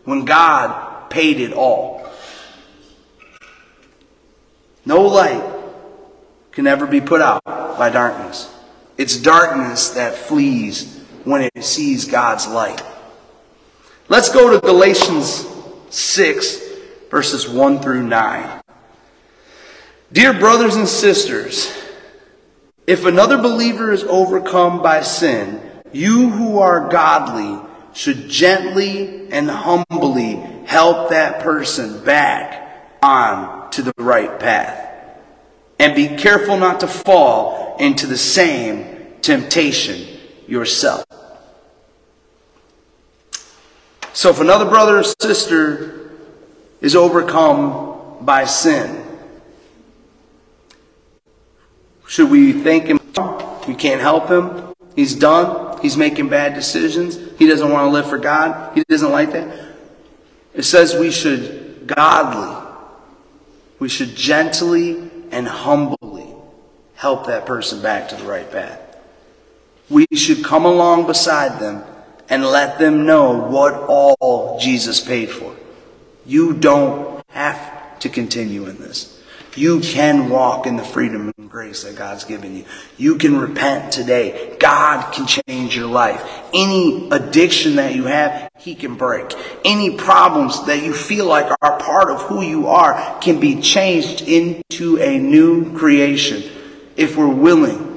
[0.04, 2.08] when God paid it all.
[4.86, 5.44] No light
[6.52, 8.48] can ever be put out by darkness.
[8.96, 12.82] It's darkness that flees when it sees God's light.
[14.08, 15.46] Let's go to Galatians
[15.90, 16.60] 6,
[17.10, 18.63] verses 1 through 9.
[20.14, 21.76] Dear brothers and sisters,
[22.86, 25.60] if another believer is overcome by sin,
[25.92, 27.60] you who are godly
[27.94, 30.34] should gently and humbly
[30.66, 34.88] help that person back on to the right path.
[35.80, 40.06] And be careful not to fall into the same temptation
[40.46, 41.04] yourself.
[44.12, 46.12] So if another brother or sister
[46.80, 49.03] is overcome by sin,
[52.14, 53.00] should we thank him?
[53.66, 54.72] We can't help him.
[54.94, 55.80] He's done.
[55.80, 57.18] He's making bad decisions.
[57.40, 58.72] He doesn't want to live for God.
[58.76, 59.74] He doesn't like that.
[60.54, 62.72] It says we should godly,
[63.80, 66.28] we should gently and humbly
[66.94, 68.78] help that person back to the right path.
[69.90, 71.82] We should come along beside them
[72.28, 75.56] and let them know what all Jesus paid for.
[76.24, 79.13] You don't have to continue in this.
[79.56, 82.64] You can walk in the freedom and grace that God's given you.
[82.96, 84.56] You can repent today.
[84.58, 86.22] God can change your life.
[86.52, 89.32] Any addiction that you have, He can break.
[89.64, 94.22] Any problems that you feel like are part of who you are can be changed
[94.22, 96.42] into a new creation
[96.96, 97.90] if we're willing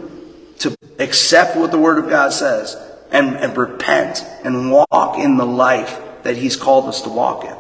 [0.60, 2.76] to accept what the Word of God says
[3.12, 7.56] and, and repent and walk in the life that He's called us to walk in.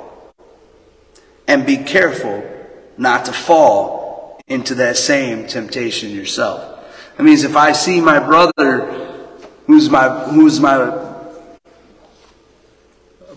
[1.47, 2.56] And be careful
[2.97, 6.85] not to fall into that same temptation yourself.
[7.17, 8.91] That means if I see my brother
[9.65, 11.05] who's my who's my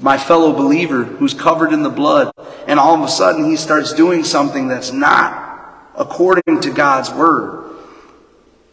[0.00, 2.32] my fellow believer who's covered in the blood
[2.66, 7.58] and all of a sudden he starts doing something that's not according to God's word.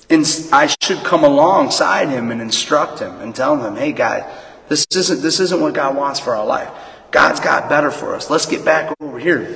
[0.09, 4.25] And I should come alongside him and instruct him and tell him, hey, guy,
[4.69, 6.69] This isn't, this isn't what God wants for our life.
[7.11, 8.29] God's got better for us.
[8.29, 9.55] Let's get back over here.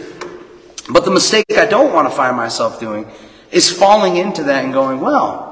[0.89, 3.09] But the mistake I don't want to find myself doing
[3.51, 5.51] is falling into that and going, well,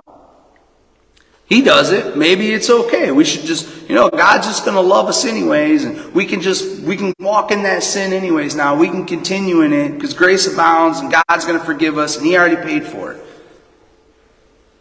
[1.49, 2.15] he does it.
[2.15, 3.11] Maybe it's okay.
[3.11, 6.41] We should just, you know, God's just going to love us anyways, and we can
[6.41, 8.75] just, we can walk in that sin anyways now.
[8.75, 12.25] We can continue in it because grace abounds and God's going to forgive us and
[12.25, 13.25] He already paid for it.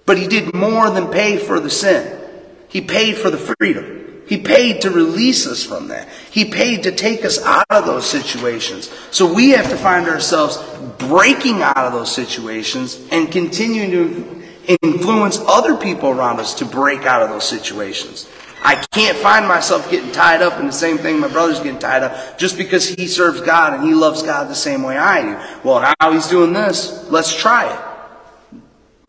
[0.05, 2.21] But He did more than pay for the sin.
[2.69, 4.08] He paid for the freedom.
[4.29, 6.07] He paid to release us from that.
[6.31, 8.93] He paid to take us out of those situations.
[9.11, 10.59] So we have to find ourselves
[10.99, 14.43] breaking out of those situations and continuing to
[14.83, 18.29] influence other people around us to break out of those situations.
[18.63, 22.03] I can't find myself getting tied up in the same thing my brother's getting tied
[22.03, 25.59] up just because he serves God and he loves God the same way I do.
[25.67, 27.09] Well, now he's doing this.
[27.11, 28.61] Let's try it.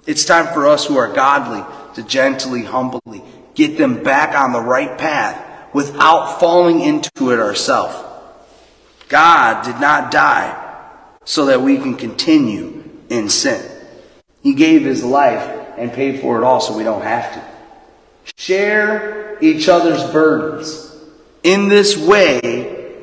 [0.08, 1.66] It's time for us who are godly
[1.96, 3.22] to gently, humbly
[3.60, 7.96] get them back on the right path without falling into it ourselves.
[9.10, 10.56] God did not die
[11.26, 13.70] so that we can continue in sin.
[14.42, 15.44] He gave his life
[15.78, 17.44] and paid for it all so we don't have to.
[18.38, 20.96] Share each other's burdens.
[21.44, 22.96] In this way,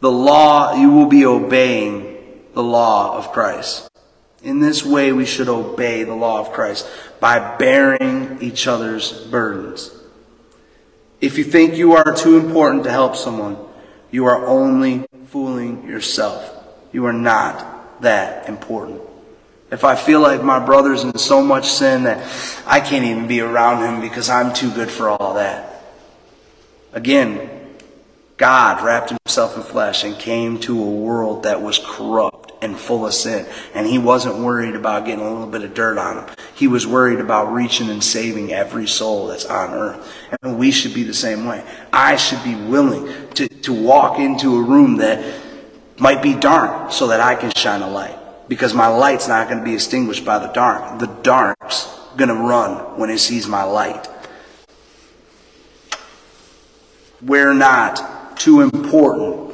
[0.00, 2.18] the law, you will be obeying
[2.54, 3.88] the law of Christ.
[4.44, 6.86] In this way, we should obey the law of Christ
[7.18, 9.90] by bearing each other's burdens.
[11.18, 13.56] If you think you are too important to help someone,
[14.10, 16.62] you are only fooling yourself.
[16.92, 19.00] You are not that important.
[19.70, 22.22] If I feel like my brother's in so much sin that
[22.66, 25.82] I can't even be around him because I'm too good for all that.
[26.92, 27.50] Again,
[28.36, 33.06] God wrapped himself in flesh and came to a world that was corrupt and full
[33.06, 33.46] of sin.
[33.74, 36.34] And he wasn't worried about getting a little bit of dirt on him.
[36.54, 40.12] He was worried about reaching and saving every soul that's on earth.
[40.42, 41.64] And we should be the same way.
[41.92, 45.42] I should be willing to, to walk into a room that
[45.98, 48.18] might be dark so that I can shine a light.
[48.48, 50.98] Because my light's not going to be extinguished by the dark.
[50.98, 51.86] The dark's
[52.16, 54.08] going to run when it sees my light.
[57.22, 59.52] We're not too important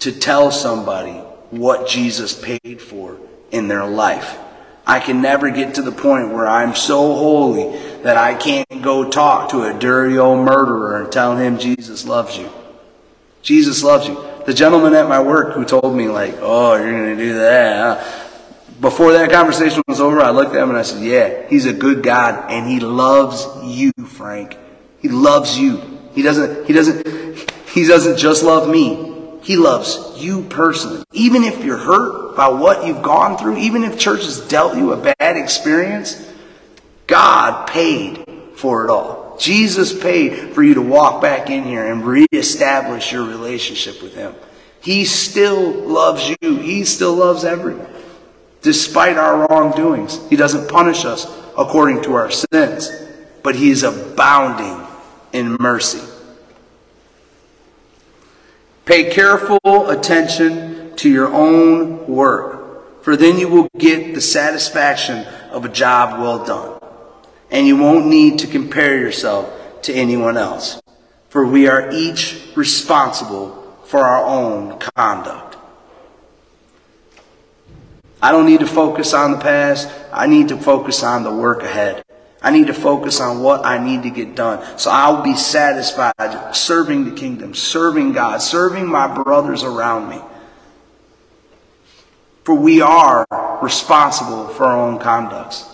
[0.00, 1.20] to tell somebody
[1.50, 3.18] what Jesus paid for
[3.50, 4.38] in their life.
[4.86, 9.08] I can never get to the point where I'm so holy that I can't go
[9.08, 12.50] talk to a dirty old murderer and tell him Jesus loves you.
[13.42, 17.16] Jesus loves you the gentleman at my work who told me, like, oh, you're going
[17.16, 18.04] to do that.
[18.80, 21.72] Before that conversation was over, I looked at him and I said, yeah, he's a
[21.72, 24.56] good God and he loves you, Frank.
[25.00, 26.00] He loves you.
[26.14, 27.06] He doesn't, he doesn't,
[27.68, 29.09] he doesn't just love me.
[29.42, 31.02] He loves you personally.
[31.12, 34.92] Even if you're hurt by what you've gone through, even if church has dealt you
[34.92, 36.30] a bad experience,
[37.06, 38.24] God paid
[38.56, 39.36] for it all.
[39.38, 44.34] Jesus paid for you to walk back in here and reestablish your relationship with Him.
[44.82, 46.56] He still loves you.
[46.58, 47.88] He still loves everyone.
[48.60, 51.26] Despite our wrongdoings, He doesn't punish us
[51.56, 52.90] according to our sins,
[53.42, 54.86] but He is abounding
[55.32, 56.00] in mercy.
[58.90, 65.64] Pay careful attention to your own work, for then you will get the satisfaction of
[65.64, 66.80] a job well done
[67.52, 69.48] and you won't need to compare yourself
[69.82, 70.82] to anyone else.
[71.28, 75.56] For we are each responsible for our own conduct.
[78.20, 79.88] I don't need to focus on the past.
[80.12, 82.02] I need to focus on the work ahead.
[82.42, 84.64] I need to focus on what I need to get done.
[84.78, 90.20] So I'll be satisfied serving the kingdom, serving God, serving my brothers around me.
[92.44, 93.26] For we are
[93.62, 95.68] responsible for our own conducts.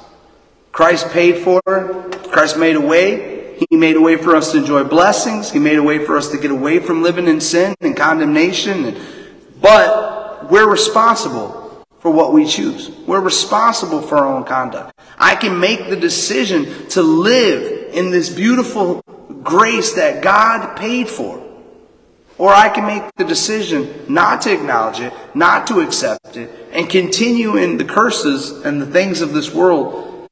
[0.72, 2.30] Christ paid for it.
[2.30, 3.64] Christ made a way.
[3.70, 5.50] He made a way for us to enjoy blessings.
[5.50, 8.98] He made a way for us to get away from living in sin and condemnation.
[9.60, 12.90] But we're responsible for what we choose.
[13.06, 14.95] We're responsible for our own conduct.
[15.18, 19.02] I can make the decision to live in this beautiful
[19.42, 21.42] grace that God paid for.
[22.38, 26.88] Or I can make the decision not to acknowledge it, not to accept it, and
[26.88, 30.28] continue in the curses and the things of this world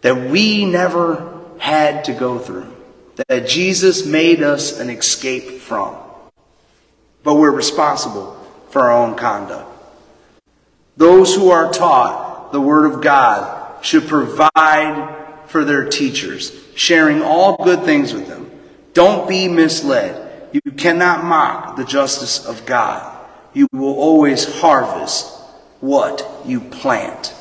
[0.00, 2.74] that we never had to go through,
[3.28, 5.96] that Jesus made us an escape from.
[7.22, 8.36] But we're responsible
[8.70, 9.68] for our own conduct.
[10.96, 17.62] Those who are taught the Word of God should provide for their teachers, sharing all
[17.62, 18.50] good things with them.
[18.94, 20.50] Don't be misled.
[20.52, 23.26] You cannot mock the justice of God.
[23.52, 25.30] You will always harvest
[25.80, 27.34] what you plant.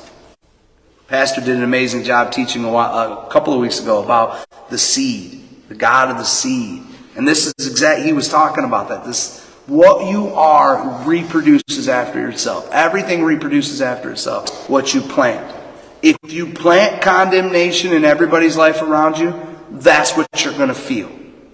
[1.07, 4.77] Pastor did an amazing job teaching a, while, a couple of weeks ago about the
[4.77, 5.41] seed.
[5.71, 6.83] the God of the seed.
[7.15, 9.05] And this is exact, he was talking about that.
[9.05, 12.69] This, what you are reproduces after itself.
[12.71, 14.69] Everything reproduces after itself.
[14.69, 15.60] What you plant.
[16.01, 19.33] If you plant condemnation in everybody's life around you,
[19.69, 21.09] that's what you're going to feel.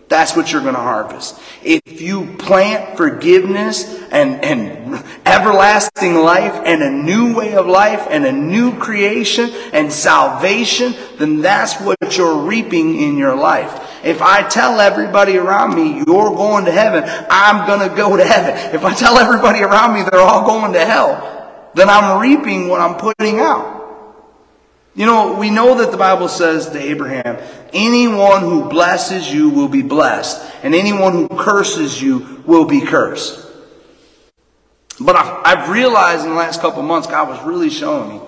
[0.10, 1.38] That's what you're going to harvest.
[1.64, 8.26] If you plant forgiveness and, and everlasting life and a new way of life and
[8.26, 13.84] a new creation and salvation, then that's what you're reaping in your life.
[14.06, 18.24] If I tell everybody around me, you're going to heaven, I'm going to go to
[18.24, 18.74] heaven.
[18.74, 22.80] If I tell everybody around me they're all going to hell, then I'm reaping what
[22.80, 23.77] I'm putting out.
[24.98, 27.38] You know, we know that the Bible says to Abraham,
[27.72, 33.48] anyone who blesses you will be blessed, and anyone who curses you will be cursed.
[35.00, 38.22] But I've, I've realized in the last couple months, God was really showing me,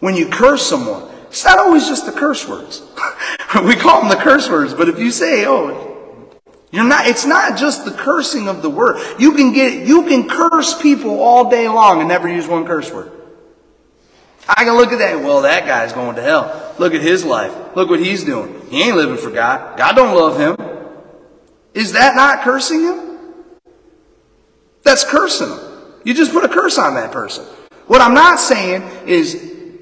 [0.00, 2.82] when you curse someone, it's not always just the curse words.
[3.64, 6.34] we call them the curse words, but if you say, oh,
[6.70, 9.00] you're not, it's not just the cursing of the word.
[9.18, 12.92] You can get, you can curse people all day long and never use one curse
[12.92, 13.10] word.
[14.48, 15.22] I can look at that.
[15.22, 16.74] Well, that guy's going to hell.
[16.78, 17.54] Look at his life.
[17.76, 18.62] Look what he's doing.
[18.70, 19.76] He ain't living for God.
[19.76, 20.56] God don't love him.
[21.74, 23.18] Is that not cursing him?
[24.82, 25.58] That's cursing him.
[26.04, 27.44] You just put a curse on that person.
[27.86, 29.34] What I'm not saying is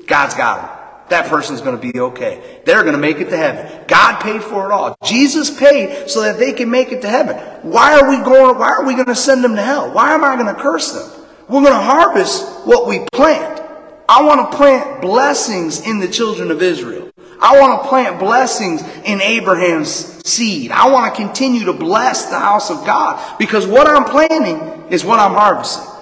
[0.06, 0.76] God's got him.
[1.10, 2.62] That person's going to be okay.
[2.64, 3.84] They're going to make it to heaven.
[3.86, 4.96] God paid for it all.
[5.04, 7.36] Jesus paid so that they can make it to heaven.
[7.62, 9.92] Why are we going, why are we going to send them to hell?
[9.92, 11.24] Why am I going to curse them?
[11.48, 13.62] We're going to harvest what we plant.
[14.08, 17.10] I want to plant blessings in the children of Israel.
[17.40, 19.90] I want to plant blessings in Abraham's
[20.26, 20.70] seed.
[20.70, 25.04] I want to continue to bless the house of God because what I'm planting is
[25.04, 25.92] what I'm harvesting.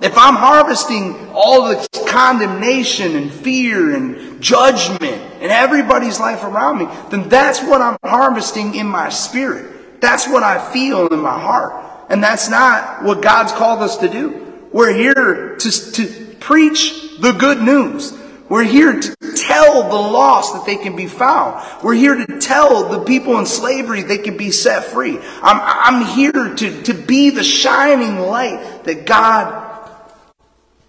[0.00, 6.88] If I'm harvesting all the condemnation and fear and judgment in everybody's life around me,
[7.10, 10.00] then that's what I'm harvesting in my spirit.
[10.00, 12.06] That's what I feel in my heart.
[12.10, 14.52] And that's not what God's called us to do.
[14.72, 18.18] We're here to, to preach the good news.
[18.48, 21.64] We're here to tell the lost that they can be found.
[21.82, 25.18] We're here to tell the people in slavery they can be set free.
[25.42, 25.60] I'm,
[26.02, 29.90] I'm here to, to be the shining light that God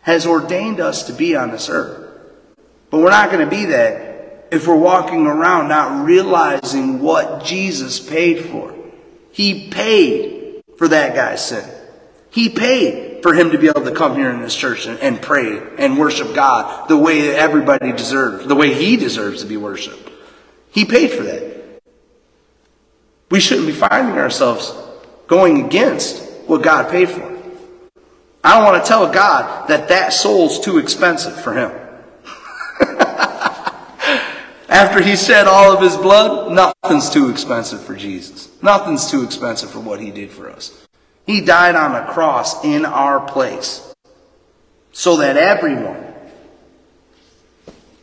[0.01, 2.01] has ordained us to be on this earth.
[2.89, 7.99] But we're not going to be that if we're walking around not realizing what Jesus
[7.99, 8.75] paid for.
[9.31, 11.67] He paid for that guy's sin.
[12.29, 15.19] He paid for him to be able to come here in this church and, and
[15.19, 19.57] pray and worship God the way that everybody deserves, the way he deserves to be
[19.57, 20.11] worshiped.
[20.69, 21.81] He paid for that.
[23.31, 24.75] We shouldn't be finding ourselves
[25.25, 27.23] going against what God paid for.
[28.43, 31.71] I don't want to tell God that that soul's too expensive for him.
[34.69, 38.51] After he shed all of his blood, nothing's too expensive for Jesus.
[38.61, 40.84] Nothing's too expensive for what he did for us.
[41.25, 43.93] He died on a cross in our place
[44.91, 46.03] so that everyone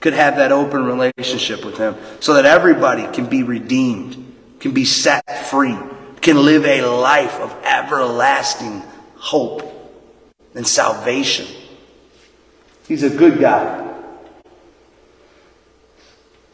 [0.00, 4.84] could have that open relationship with Him, so that everybody can be redeemed, can be
[4.84, 5.78] set free,
[6.20, 8.82] can live a life of everlasting
[9.14, 9.62] hope
[10.54, 11.46] and salvation.
[12.88, 13.94] He's a good God.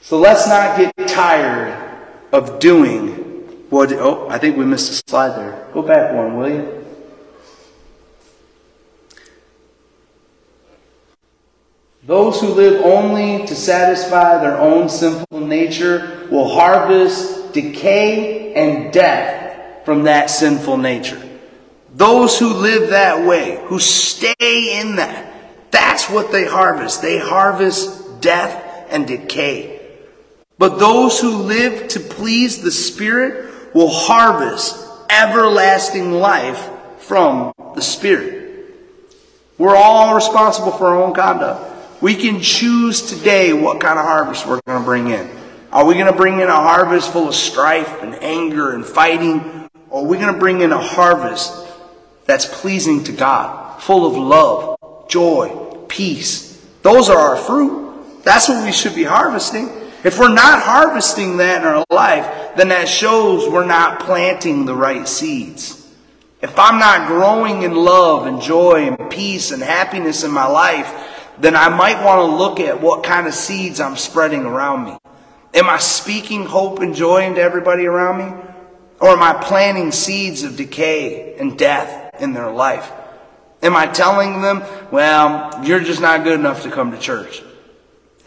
[0.02, 1.76] So let's not get tired
[2.32, 3.17] of doing
[3.70, 5.68] what, oh, I think we missed a slide there.
[5.72, 6.84] Go back one, will you?
[12.04, 19.84] Those who live only to satisfy their own sinful nature will harvest decay and death
[19.84, 21.22] from that sinful nature.
[21.94, 27.02] Those who live that way, who stay in that, that's what they harvest.
[27.02, 29.78] They harvest death and decay.
[30.56, 38.74] But those who live to please the Spirit will harvest everlasting life from the Spirit.
[39.56, 42.00] We're all responsible for our own conduct.
[42.00, 45.28] We can choose today what kind of harvest we're going to bring in.
[45.72, 49.68] Are we going to bring in a harvest full of strife and anger and fighting?
[49.90, 51.66] Or are we going to bring in a harvest
[52.24, 55.48] that's pleasing to God, full of love, joy,
[55.88, 56.64] peace?
[56.82, 58.22] Those are our fruit.
[58.22, 59.68] That's what we should be harvesting.
[60.04, 64.74] If we're not harvesting that in our life, then that shows we're not planting the
[64.74, 65.74] right seeds.
[66.40, 70.94] If I'm not growing in love and joy and peace and happiness in my life,
[71.38, 74.98] then I might want to look at what kind of seeds I'm spreading around me.
[75.54, 78.44] Am I speaking hope and joy into everybody around me?
[79.00, 82.90] Or am I planting seeds of decay and death in their life?
[83.62, 87.42] Am I telling them, well, you're just not good enough to come to church?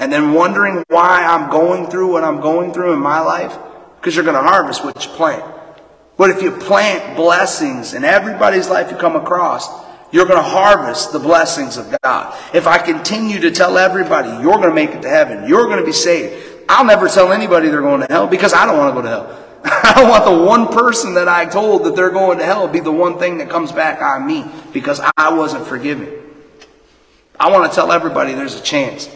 [0.01, 3.55] And then wondering why I'm going through what I'm going through in my life,
[3.97, 5.45] because you're going to harvest what you plant.
[6.17, 9.69] But if you plant blessings in everybody's life you come across,
[10.11, 12.35] you're going to harvest the blessings of God.
[12.51, 15.79] If I continue to tell everybody, you're going to make it to heaven, you're going
[15.79, 18.95] to be saved, I'll never tell anybody they're going to hell because I don't want
[18.95, 19.37] to go to hell.
[19.63, 22.79] I don't want the one person that I told that they're going to hell be
[22.79, 26.11] the one thing that comes back on me because I wasn't forgiven.
[27.39, 29.07] I want to tell everybody there's a chance.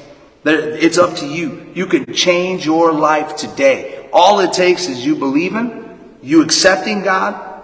[0.46, 1.72] It's up to you.
[1.74, 4.08] You can change your life today.
[4.14, 7.64] All it takes is you believing, you accepting God,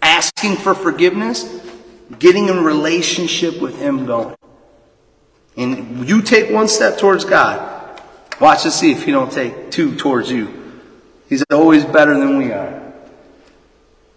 [0.00, 1.60] asking for forgiveness,
[2.18, 4.36] getting in relationship with Him going.
[5.56, 8.00] And you take one step towards God.
[8.40, 10.82] Watch and see if He don't take two towards you.
[11.28, 12.92] He's always better than we are.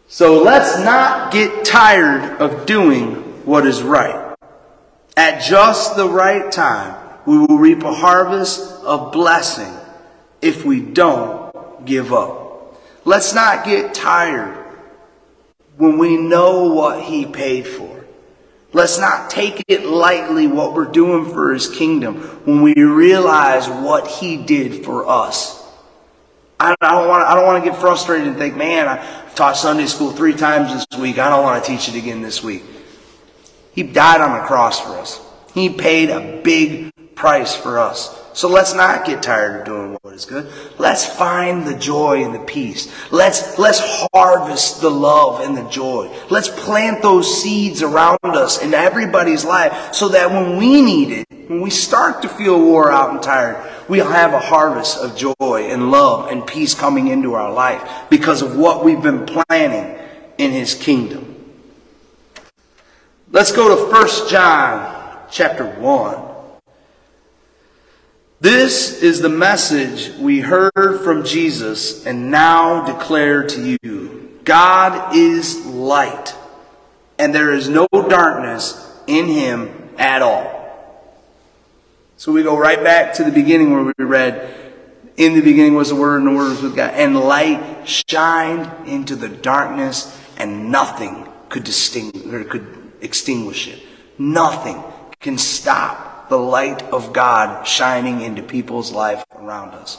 [0.08, 4.36] So let's not get tired of doing what is right.
[5.18, 9.74] At just the right time, we will reap a harvest of blessing
[10.42, 12.80] if we don't give up.
[13.06, 14.58] Let's not get tired
[15.78, 18.06] when we know what He paid for.
[18.72, 24.08] Let's not take it lightly what we're doing for His kingdom when we realize what
[24.08, 25.60] He did for us.
[26.60, 27.24] I don't want.
[27.24, 30.74] I don't want to get frustrated and think, man, I've taught Sunday school three times
[30.74, 31.18] this week.
[31.18, 32.64] I don't want to teach it again this week.
[33.74, 35.22] He died on the cross for us.
[35.54, 36.89] He paid a big
[37.20, 38.18] price for us.
[38.32, 40.50] So let's not get tired of doing what is good.
[40.78, 42.90] Let's find the joy and the peace.
[43.12, 43.82] Let's, let's
[44.14, 46.10] harvest the love and the joy.
[46.30, 51.50] Let's plant those seeds around us in everybody's life so that when we need it,
[51.50, 55.68] when we start to feel wore out and tired, we'll have a harvest of joy
[55.70, 60.00] and love and peace coming into our life because of what we've been planning
[60.38, 61.36] in His kingdom.
[63.30, 66.29] Let's go to 1 John chapter 1.
[68.42, 74.40] This is the message we heard from Jesus and now declare to you.
[74.46, 76.34] God is light,
[77.18, 80.56] and there is no darkness in him at all.
[82.16, 84.56] So we go right back to the beginning where we read,
[85.18, 86.94] In the beginning was the Word, and the Word was with God.
[86.94, 93.84] And light shined into the darkness, and nothing could distinguish or could extinguish it.
[94.18, 94.82] Nothing
[95.20, 99.98] can stop the light of God shining into people's life around us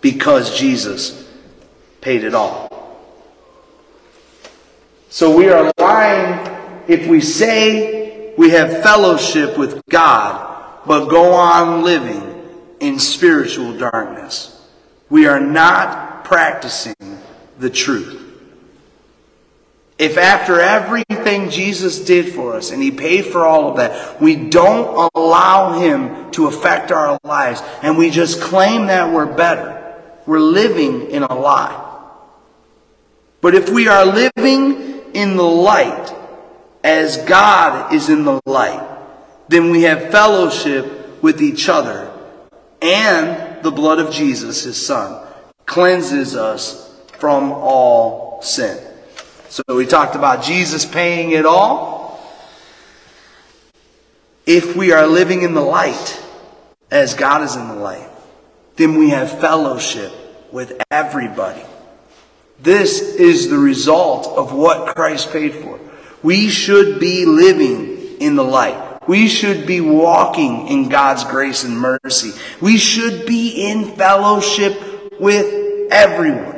[0.00, 1.28] because Jesus
[2.00, 2.68] paid it all.
[5.08, 11.82] So we are lying if we say we have fellowship with God, but go on
[11.82, 12.34] living
[12.80, 14.68] in spiritual darkness.
[15.08, 16.94] We are not practicing
[17.58, 18.33] the truth.
[19.96, 24.34] If after everything Jesus did for us and he paid for all of that, we
[24.34, 30.40] don't allow him to affect our lives and we just claim that we're better, we're
[30.40, 31.80] living in a lie.
[33.40, 36.12] But if we are living in the light
[36.82, 38.90] as God is in the light,
[39.48, 42.10] then we have fellowship with each other
[42.82, 45.24] and the blood of Jesus, his son,
[45.66, 48.78] cleanses us from all sin.
[49.54, 52.20] So we talked about Jesus paying it all.
[54.46, 56.20] If we are living in the light,
[56.90, 58.08] as God is in the light,
[58.74, 60.10] then we have fellowship
[60.50, 61.62] with everybody.
[62.58, 65.78] This is the result of what Christ paid for.
[66.24, 69.06] We should be living in the light.
[69.06, 72.32] We should be walking in God's grace and mercy.
[72.60, 76.53] We should be in fellowship with everyone.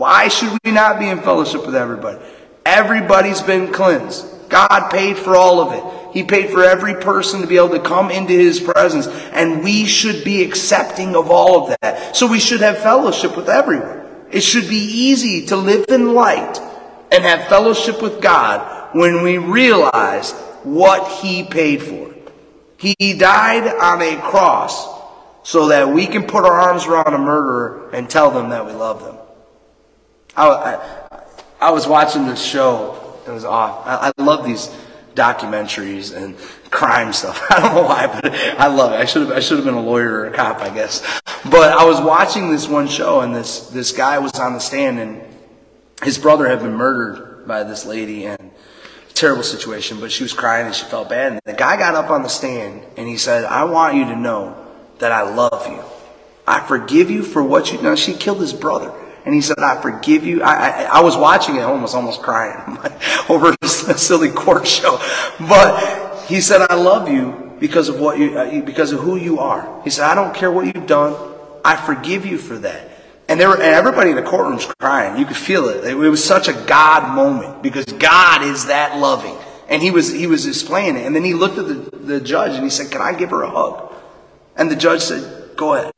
[0.00, 2.18] Why should we not be in fellowship with everybody?
[2.64, 4.48] Everybody's been cleansed.
[4.48, 6.14] God paid for all of it.
[6.14, 9.08] He paid for every person to be able to come into His presence.
[9.08, 12.16] And we should be accepting of all of that.
[12.16, 14.06] So we should have fellowship with everyone.
[14.30, 16.58] It should be easy to live in light
[17.12, 20.32] and have fellowship with God when we realize
[20.62, 22.14] what He paid for.
[22.78, 24.98] He died on a cross
[25.42, 28.72] so that we can put our arms around a murderer and tell them that we
[28.72, 29.18] love them.
[30.48, 31.22] I,
[31.60, 33.18] I, was watching this show.
[33.26, 33.86] It was off.
[33.86, 34.74] I, I love these
[35.14, 36.36] documentaries and
[36.70, 37.42] crime stuff.
[37.50, 38.96] I don't know why, but I love it.
[38.96, 41.00] I should have I should have been a lawyer or a cop, I guess.
[41.50, 44.98] But I was watching this one show, and this this guy was on the stand,
[44.98, 45.22] and
[46.02, 48.50] his brother had been murdered by this lady, and
[49.20, 50.00] terrible situation.
[50.00, 51.32] But she was crying and she felt bad.
[51.32, 54.16] And the guy got up on the stand and he said, "I want you to
[54.16, 54.56] know
[54.98, 55.82] that I love you.
[56.46, 58.92] I forgive you for what you." Now she killed his brother.
[59.24, 60.42] And he said, I forgive you.
[60.42, 62.78] I, I, I was watching it, almost almost crying
[63.28, 64.98] over a silly court show.
[65.38, 69.38] But he said, I love you because of what you, uh, because of who you
[69.38, 69.82] are.
[69.84, 71.14] He said, I don't care what you've done.
[71.64, 72.82] I forgive you for that.
[72.82, 72.90] And
[73.28, 75.18] And, there were, and everybody in the courtroom's crying.
[75.18, 75.84] You could feel it.
[75.84, 79.36] It was such a God moment because God is that loving.
[79.68, 81.06] And he was, he was explaining it.
[81.06, 83.42] And then he looked at the, the judge and he said, Can I give her
[83.42, 83.92] a hug?
[84.56, 85.92] And the judge said, Go ahead.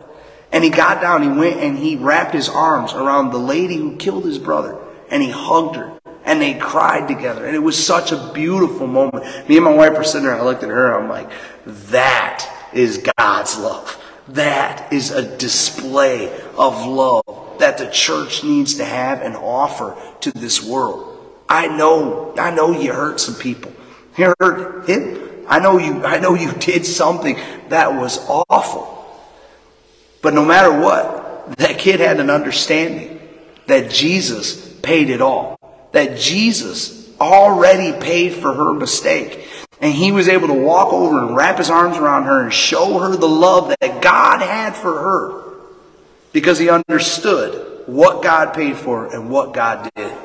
[0.52, 3.96] And he got down, he went and he wrapped his arms around the lady who
[3.96, 4.78] killed his brother.
[5.10, 5.98] And he hugged her.
[6.24, 7.46] And they cried together.
[7.46, 9.24] And it was such a beautiful moment.
[9.48, 11.30] Me and my wife were sitting there, I looked at her, I'm like,
[11.64, 13.98] that is God's love.
[14.28, 20.30] That is a display of love that the church needs to have and offer to
[20.32, 21.18] this world.
[21.48, 23.72] I know, I know you hurt some people.
[24.16, 25.46] You hurt him.
[25.48, 27.36] I know you, I know you did something
[27.68, 29.01] that was awful.
[30.22, 33.20] But no matter what, that kid had an understanding
[33.66, 35.58] that Jesus paid it all.
[35.90, 39.46] That Jesus already paid for her mistake.
[39.80, 42.98] And he was able to walk over and wrap his arms around her and show
[43.00, 45.42] her the love that God had for her.
[46.32, 50.16] Because he understood what God paid for and what God did.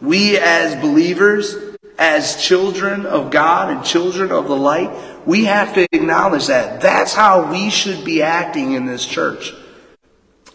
[0.00, 1.56] We as believers,
[1.98, 4.90] as children of God and children of the light,
[5.26, 6.80] we have to acknowledge that.
[6.80, 9.52] That's how we should be acting in this church.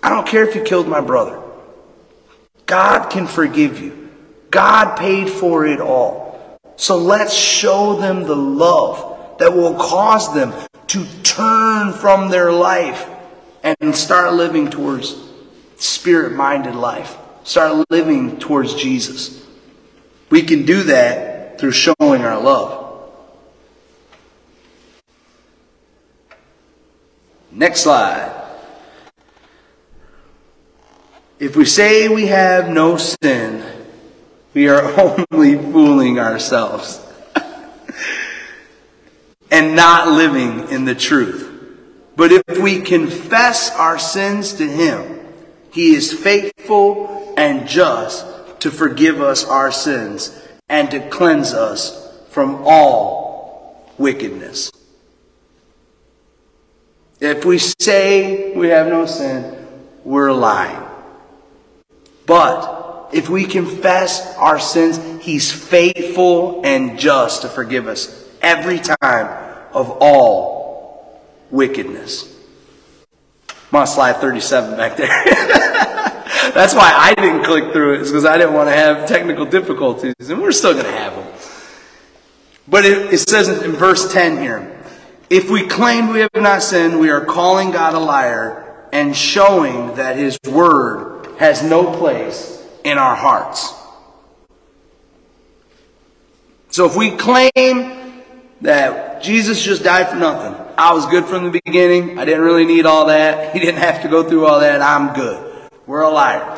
[0.03, 1.41] I don't care if you killed my brother.
[2.65, 4.09] God can forgive you.
[4.51, 6.57] God paid for it all.
[6.75, 10.53] So let's show them the love that will cause them
[10.87, 13.09] to turn from their life
[13.63, 15.15] and start living towards
[15.77, 17.17] spirit minded life.
[17.43, 19.45] Start living towards Jesus.
[20.29, 22.86] We can do that through showing our love.
[27.57, 28.31] Next slide.
[31.39, 33.65] If we say we have no sin,
[34.53, 34.83] we are
[35.31, 37.03] only fooling ourselves
[39.51, 41.51] and not living in the truth.
[42.15, 45.19] But if we confess our sins to Him,
[45.73, 48.23] He is faithful and just
[48.59, 50.39] to forgive us our sins
[50.69, 54.69] and to cleanse us from all wickedness.
[57.19, 59.67] If we say we have no sin,
[60.03, 60.83] we're lying.
[62.25, 69.65] But if we confess our sins, He's faithful and just to forgive us every time
[69.73, 72.33] of all wickedness.
[73.71, 75.07] I'm on slide 37 back there.
[76.53, 80.13] That's why I didn't click through it, because I didn't want to have technical difficulties,
[80.19, 81.33] and we're still going to have them.
[82.67, 84.76] But it, it says in verse 10 here
[85.29, 89.95] if we claim we have not sinned, we are calling God a liar and showing
[89.95, 93.73] that his word has no place in our hearts.
[96.69, 98.23] So if we claim
[98.61, 102.65] that Jesus just died for nothing, I was good from the beginning, I didn't really
[102.65, 105.69] need all that, he didn't have to go through all that, I'm good.
[105.85, 106.57] We're a liar.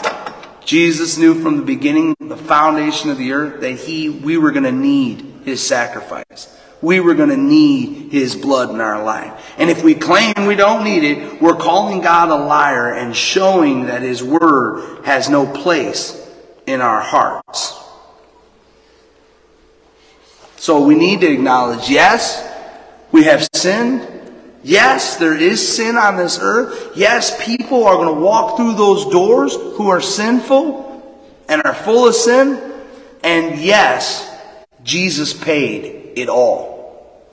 [0.63, 4.65] Jesus knew from the beginning, the foundation of the earth, that he, we were going
[4.65, 9.54] to need his sacrifice we were going to need his blood in our life.
[9.58, 13.88] And if we claim we don't need it, we're calling God a liar and showing
[13.88, 16.16] that his word has no place
[16.66, 17.76] in our hearts.
[20.56, 22.46] So we need to acknowledge, yes,
[23.12, 24.08] we have sinned.
[24.64, 26.92] Yes, there is sin on this earth.
[26.96, 30.86] Yes, people are going to walk through those doors who are sinful
[31.48, 32.62] and are full of sin.
[33.24, 34.30] And yes,
[34.84, 36.80] Jesus paid it all.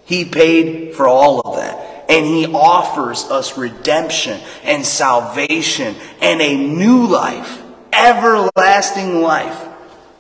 [0.05, 2.05] He paid for all of that.
[2.09, 7.63] And He offers us redemption and salvation and a new life,
[7.93, 9.67] everlasting life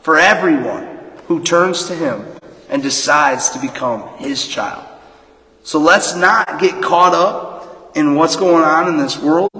[0.02, 2.24] for everyone who turns to Him
[2.68, 4.84] and decides to become His child.
[5.62, 9.50] So let's not get caught up in what's going on in this world.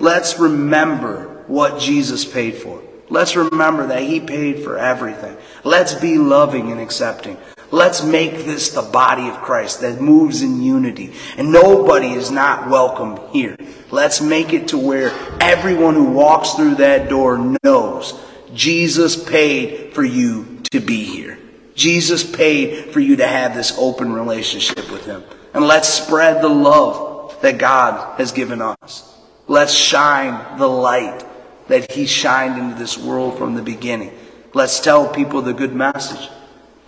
[0.00, 2.82] Let's remember what Jesus paid for.
[3.08, 5.36] Let's remember that He paid for everything.
[5.64, 7.36] Let's be loving and accepting.
[7.70, 11.12] Let's make this the body of Christ that moves in unity.
[11.36, 13.56] And nobody is not welcome here.
[13.90, 18.18] Let's make it to where everyone who walks through that door knows
[18.54, 21.38] Jesus paid for you to be here.
[21.74, 25.22] Jesus paid for you to have this open relationship with Him.
[25.52, 29.14] And let's spread the love that God has given us.
[29.46, 31.24] Let's shine the light
[31.68, 34.12] that He shined into this world from the beginning.
[34.54, 36.30] Let's tell people the good message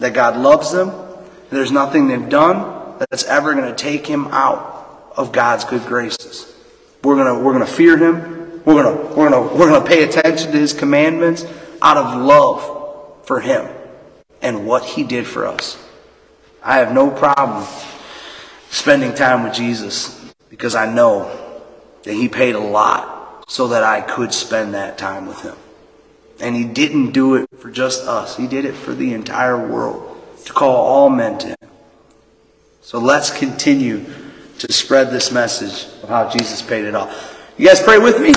[0.00, 0.92] that God loves them.
[1.50, 6.52] There's nothing they've done that's ever going to take him out of God's good graces.
[7.02, 8.62] We're going to, we're going to fear him.
[8.64, 11.46] We're going to, we're going to, we're going to pay attention to his commandments
[11.80, 13.68] out of love for him
[14.42, 15.82] and what he did for us.
[16.62, 17.66] I have no problem
[18.70, 21.36] spending time with Jesus because I know
[22.02, 25.56] that he paid a lot so that I could spend that time with him.
[26.40, 28.36] And he didn't do it for just us.
[28.36, 31.56] He did it for the entire world to call all men to him.
[32.80, 34.04] So let's continue
[34.58, 37.12] to spread this message of how Jesus paid it all.
[37.56, 38.32] You guys pray with me?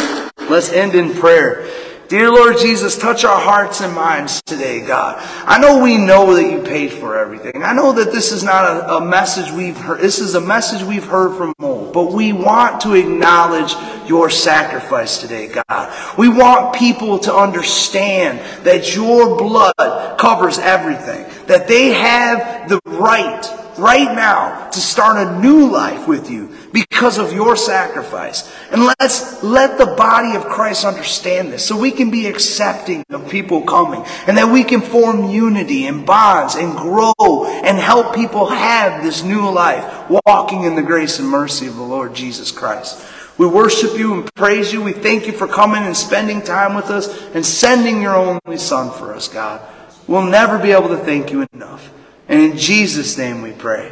[0.49, 1.68] Let's end in prayer.
[2.10, 5.16] Dear Lord Jesus, touch our hearts and minds today, God.
[5.47, 7.64] I know we know that you paid for everything.
[7.64, 10.01] I know that this is not a, a message we've heard.
[10.01, 11.93] This is a message we've heard from old.
[11.93, 13.74] But we want to acknowledge
[14.08, 16.18] your sacrifice today, God.
[16.18, 21.26] We want people to understand that your blood covers everything.
[21.47, 23.43] That they have the right
[23.78, 28.51] right now to start a new life with you because of your sacrifice.
[28.72, 33.30] And let's let the body of Christ understand this so we can be accepting of
[33.30, 37.14] people coming and that we can form unity and bonds and grow
[37.45, 41.84] and help people have this new life walking in the grace and mercy of the
[41.84, 43.04] Lord Jesus Christ.
[43.38, 44.84] We worship you and praise you.
[44.84, 48.91] We thank you for coming and spending time with us and sending your only son
[48.91, 49.61] for us, God.
[50.07, 51.91] We'll never be able to thank you enough.
[52.27, 53.91] And in Jesus' name we pray.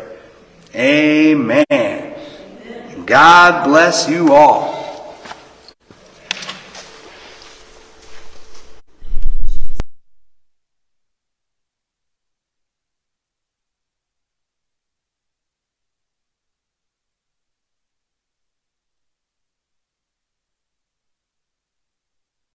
[0.75, 2.15] Amen.
[3.05, 4.80] God bless you all.